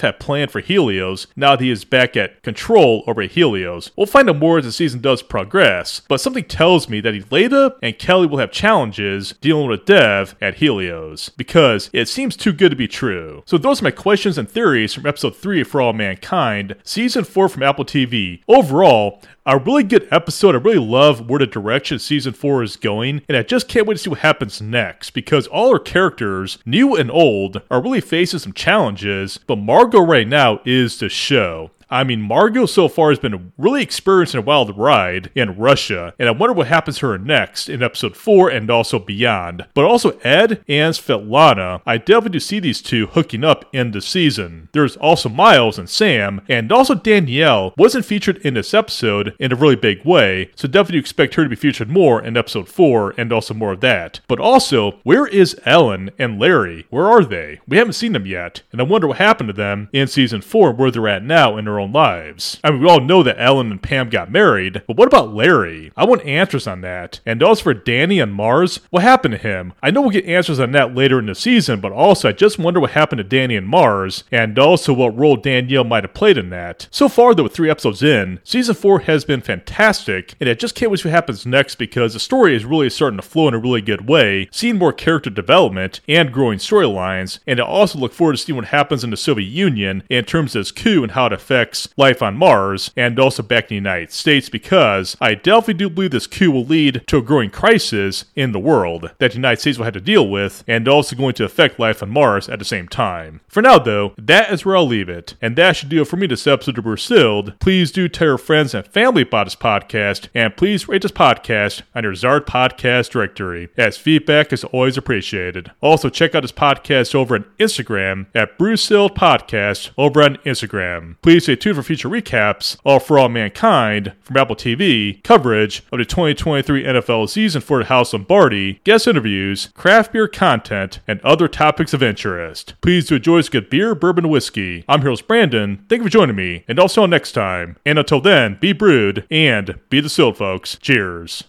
have 0.00 0.18
planned 0.18 0.50
for 0.50 0.60
Helios 0.60 1.26
now 1.36 1.56
that 1.56 1.64
he 1.64 1.70
is 1.70 1.84
back 1.84 2.16
at 2.16 2.42
control 2.42 3.04
over 3.06 3.22
Helios? 3.22 3.90
We'll 3.96 4.06
find 4.06 4.28
out 4.28 4.38
more 4.38 4.58
as 4.58 4.64
the 4.64 4.72
season 4.72 5.00
does 5.00 5.22
progress, 5.22 6.02
but 6.08 6.20
something 6.20 6.44
tells 6.44 6.88
me 6.88 7.00
that 7.00 7.14
Elena 7.14 7.74
and 7.82 7.98
Kelly 7.98 8.26
will 8.26 8.38
have 8.38 8.52
challenges 8.52 9.34
dealing 9.40 9.68
with 9.68 9.84
Dev 9.84 10.34
at 10.40 10.56
Helios, 10.56 11.30
because 11.36 11.90
it 11.92 12.08
seems 12.08 12.36
too 12.36 12.52
good 12.52 12.70
to 12.70 12.76
be 12.76 12.88
true. 12.88 13.42
So 13.46 13.58
those 13.58 13.80
are 13.80 13.84
my 13.84 13.90
questions 13.90 14.38
and 14.38 14.48
theories 14.48 14.94
from 14.94 15.06
episode 15.06 15.36
3 15.36 15.64
For 15.64 15.80
All 15.80 15.89
Mankind, 15.92 16.76
season 16.84 17.24
4 17.24 17.48
from 17.48 17.62
Apple 17.62 17.84
TV. 17.84 18.42
Overall, 18.48 19.20
a 19.46 19.58
really 19.58 19.82
good 19.82 20.06
episode. 20.10 20.54
I 20.54 20.58
really 20.58 20.78
love 20.78 21.28
where 21.28 21.38
the 21.38 21.46
direction 21.46 21.98
season 21.98 22.32
four 22.32 22.62
is 22.62 22.76
going, 22.76 23.22
and 23.28 23.36
I 23.36 23.42
just 23.42 23.68
can't 23.68 23.86
wait 23.86 23.94
to 23.94 24.02
see 24.02 24.10
what 24.10 24.20
happens 24.20 24.60
next 24.60 25.10
because 25.10 25.46
all 25.46 25.72
our 25.72 25.78
characters, 25.78 26.58
new 26.64 26.94
and 26.94 27.10
old, 27.10 27.62
are 27.70 27.82
really 27.82 28.00
facing 28.00 28.38
some 28.38 28.52
challenges, 28.52 29.38
but 29.46 29.56
Margo 29.56 30.00
right 30.00 30.28
now 30.28 30.60
is 30.64 30.98
the 30.98 31.08
show. 31.08 31.70
I 31.90 32.04
mean, 32.04 32.22
Margo 32.22 32.66
so 32.66 32.88
far 32.88 33.10
has 33.10 33.18
been 33.18 33.52
really 33.58 33.82
experiencing 33.82 34.38
a 34.38 34.42
wild 34.42 34.76
ride 34.78 35.30
in 35.34 35.58
Russia, 35.58 36.14
and 36.18 36.28
I 36.28 36.32
wonder 36.32 36.52
what 36.52 36.68
happens 36.68 36.98
to 36.98 37.08
her 37.08 37.18
next 37.18 37.68
in 37.68 37.82
episode 37.82 38.16
4 38.16 38.48
and 38.50 38.70
also 38.70 38.98
beyond. 38.98 39.66
But 39.74 39.84
also 39.84 40.18
Ed 40.18 40.62
and 40.68 40.94
Svetlana, 40.94 41.82
I 41.84 41.98
definitely 41.98 42.30
do 42.30 42.40
see 42.40 42.60
these 42.60 42.80
two 42.80 43.06
hooking 43.08 43.42
up 43.42 43.64
in 43.72 43.90
the 43.90 44.00
season. 44.00 44.68
There's 44.72 44.96
also 44.96 45.28
Miles 45.28 45.78
and 45.78 45.88
Sam, 45.88 46.42
and 46.48 46.70
also 46.70 46.94
Danielle 46.94 47.74
wasn't 47.76 48.04
featured 48.04 48.38
in 48.38 48.54
this 48.54 48.72
episode 48.72 49.34
in 49.40 49.52
a 49.52 49.56
really 49.56 49.76
big 49.76 50.04
way, 50.04 50.50
so 50.54 50.68
definitely 50.68 51.00
expect 51.00 51.34
her 51.34 51.42
to 51.42 51.50
be 51.50 51.56
featured 51.56 51.90
more 51.90 52.22
in 52.22 52.36
episode 52.36 52.68
4 52.68 53.14
and 53.18 53.32
also 53.32 53.52
more 53.52 53.72
of 53.72 53.80
that. 53.80 54.20
But 54.28 54.38
also, 54.38 55.00
where 55.02 55.26
is 55.26 55.58
Ellen 55.64 56.10
and 56.18 56.38
Larry? 56.38 56.86
Where 56.90 57.08
are 57.08 57.24
they? 57.24 57.58
We 57.66 57.78
haven't 57.78 57.94
seen 57.94 58.12
them 58.12 58.26
yet, 58.26 58.62
and 58.70 58.80
I 58.80 58.84
wonder 58.84 59.08
what 59.08 59.18
happened 59.18 59.48
to 59.48 59.52
them 59.52 59.88
in 59.92 60.06
season 60.06 60.40
4 60.40 60.72
where 60.72 60.92
they're 60.92 61.08
at 61.08 61.24
now 61.24 61.56
in 61.56 61.64
their 61.64 61.79
own 61.80 61.92
lives. 61.92 62.60
I 62.62 62.70
mean, 62.70 62.80
we 62.80 62.88
all 62.88 63.00
know 63.00 63.22
that 63.22 63.40
Ellen 63.40 63.70
and 63.70 63.82
Pam 63.82 64.10
got 64.10 64.30
married, 64.30 64.82
but 64.86 64.96
what 64.96 65.08
about 65.08 65.34
Larry? 65.34 65.92
I 65.96 66.04
want 66.04 66.24
answers 66.24 66.66
on 66.66 66.80
that. 66.82 67.20
And 67.26 67.42
also 67.42 67.64
for 67.64 67.74
Danny 67.74 68.20
on 68.20 68.30
Mars, 68.32 68.80
what 68.90 69.02
happened 69.02 69.32
to 69.32 69.38
him? 69.38 69.72
I 69.82 69.90
know 69.90 70.02
we'll 70.02 70.10
get 70.10 70.26
answers 70.26 70.60
on 70.60 70.72
that 70.72 70.94
later 70.94 71.18
in 71.18 71.26
the 71.26 71.34
season, 71.34 71.80
but 71.80 71.92
also 71.92 72.28
I 72.28 72.32
just 72.32 72.58
wonder 72.58 72.80
what 72.80 72.90
happened 72.92 73.18
to 73.18 73.24
Danny 73.24 73.56
and 73.56 73.66
Mars, 73.66 74.24
and 74.30 74.58
also 74.58 74.92
what 74.92 75.16
role 75.16 75.36
Danielle 75.36 75.84
might 75.84 76.04
have 76.04 76.14
played 76.14 76.38
in 76.38 76.50
that. 76.50 76.88
So 76.90 77.08
far, 77.08 77.34
though, 77.34 77.44
with 77.44 77.54
three 77.54 77.70
episodes 77.70 78.02
in, 78.02 78.40
season 78.44 78.74
4 78.74 79.00
has 79.00 79.24
been 79.24 79.40
fantastic, 79.40 80.34
and 80.40 80.48
I 80.48 80.54
just 80.54 80.74
can't 80.74 80.90
wait 80.90 81.00
to 81.00 81.08
what 81.08 81.14
happens 81.14 81.46
next 81.46 81.76
because 81.76 82.12
the 82.12 82.20
story 82.20 82.54
is 82.54 82.64
really 82.64 82.90
starting 82.90 83.18
to 83.18 83.22
flow 83.26 83.48
in 83.48 83.54
a 83.54 83.58
really 83.58 83.80
good 83.80 84.08
way, 84.08 84.48
seeing 84.50 84.78
more 84.78 84.92
character 84.92 85.30
development 85.30 86.00
and 86.08 86.32
growing 86.32 86.58
storylines, 86.58 87.38
and 87.46 87.60
I 87.60 87.64
also 87.64 87.98
look 87.98 88.12
forward 88.12 88.32
to 88.32 88.38
seeing 88.38 88.56
what 88.56 88.66
happens 88.66 89.04
in 89.04 89.10
the 89.10 89.16
Soviet 89.16 89.46
Union 89.46 90.02
in 90.08 90.24
terms 90.24 90.54
of 90.54 90.60
this 90.60 90.72
coup 90.72 91.02
and 91.02 91.12
how 91.12 91.26
it 91.26 91.32
affects 91.32 91.69
life 91.96 92.22
on 92.22 92.36
Mars 92.36 92.90
and 92.96 93.18
also 93.18 93.42
back 93.42 93.64
in 93.64 93.68
the 93.68 93.74
United 93.76 94.12
States 94.12 94.48
because 94.48 95.16
I 95.20 95.34
definitely 95.34 95.74
do 95.74 95.90
believe 95.90 96.10
this 96.10 96.26
coup 96.26 96.50
will 96.50 96.64
lead 96.64 97.02
to 97.06 97.18
a 97.18 97.22
growing 97.22 97.50
crisis 97.50 98.24
in 98.34 98.52
the 98.52 98.58
world 98.58 99.10
that 99.18 99.32
the 99.32 99.36
United 99.36 99.60
States 99.60 99.78
will 99.78 99.84
have 99.84 99.94
to 99.94 100.00
deal 100.00 100.28
with 100.28 100.64
and 100.66 100.88
also 100.88 101.16
going 101.16 101.34
to 101.34 101.44
affect 101.44 101.78
life 101.78 102.02
on 102.02 102.10
Mars 102.10 102.48
at 102.48 102.58
the 102.58 102.64
same 102.64 102.88
time. 102.88 103.40
For 103.48 103.62
now, 103.62 103.78
though, 103.78 104.14
that 104.18 104.52
is 104.52 104.64
where 104.64 104.76
I'll 104.76 104.86
leave 104.86 105.08
it, 105.08 105.34
and 105.40 105.56
that 105.56 105.76
should 105.76 105.88
do 105.88 106.02
it 106.02 106.08
for 106.08 106.16
me 106.16 106.26
this 106.26 106.46
episode 106.46 106.78
of. 106.78 107.58
Please 107.60 107.92
do 107.92 108.08
tell 108.08 108.28
your 108.28 108.38
friends 108.38 108.74
and 108.74 108.86
family 108.86 109.22
about 109.22 109.46
this 109.46 109.56
podcast, 109.56 110.28
and 110.34 110.56
please 110.56 110.88
rate 110.88 111.02
this 111.02 111.10
podcast 111.10 111.82
on 111.94 112.04
your 112.04 112.12
Zard 112.12 112.46
podcast 112.46 113.10
directory, 113.10 113.68
as 113.76 113.96
feedback 113.96 114.52
is 114.52 114.64
always 114.64 114.96
appreciated. 114.96 115.70
Also, 115.80 116.08
check 116.08 116.34
out 116.34 116.42
this 116.42 116.52
podcast 116.52 117.14
over 117.14 117.34
on 117.34 117.44
Instagram 117.58 118.26
at 118.34 118.58
Brewstilled 118.58 119.14
Podcast 119.16 119.90
over 119.96 120.22
on 120.22 120.36
Instagram. 120.38 121.16
Please 121.22 121.44
stay 121.44 121.56
tuned 121.60 121.76
for 121.76 121.82
future 121.82 122.08
recaps 122.08 122.76
of 122.84 123.02
For 123.02 123.18
All 123.18 123.28
Mankind 123.28 124.12
from 124.22 124.36
Apple 124.36 124.56
TV, 124.56 125.22
coverage 125.24 125.82
of 125.90 125.98
the 125.98 126.04
2023 126.04 126.84
NFL 126.84 127.28
season 127.28 127.60
for 127.60 127.80
the 127.80 127.86
House 127.86 128.12
Lombardi, 128.12 128.80
guest 128.84 129.08
interviews, 129.08 129.70
craft 129.74 130.12
beer 130.12 130.28
content, 130.28 131.00
and 131.08 131.20
other 131.22 131.48
topics 131.48 131.92
of 131.92 132.04
interest. 132.04 132.74
Please 132.82 133.08
do 133.08 133.16
enjoy 133.16 133.40
some 133.40 133.50
good 133.50 133.68
beer, 133.70 133.96
bourbon, 133.96 134.28
whiskey. 134.28 134.84
I'm 134.88 135.00
Heroes 135.00 135.22
Brandon. 135.22 135.84
Thank 135.88 136.00
you 136.00 136.04
for 136.04 136.10
joining 136.10 136.36
me, 136.36 136.64
and 136.68 136.78
I'll 136.78 136.88
see 136.88 137.00
also 137.00 137.06
next 137.06 137.32
time. 137.32 137.76
And 137.86 137.98
until 137.98 138.20
then, 138.20 138.58
be 138.60 138.72
brewed 138.72 139.26
and 139.30 139.78
be 139.88 140.00
the 140.00 140.08
silt, 140.08 140.36
folks. 140.36 140.76
Cheers. 140.76 141.44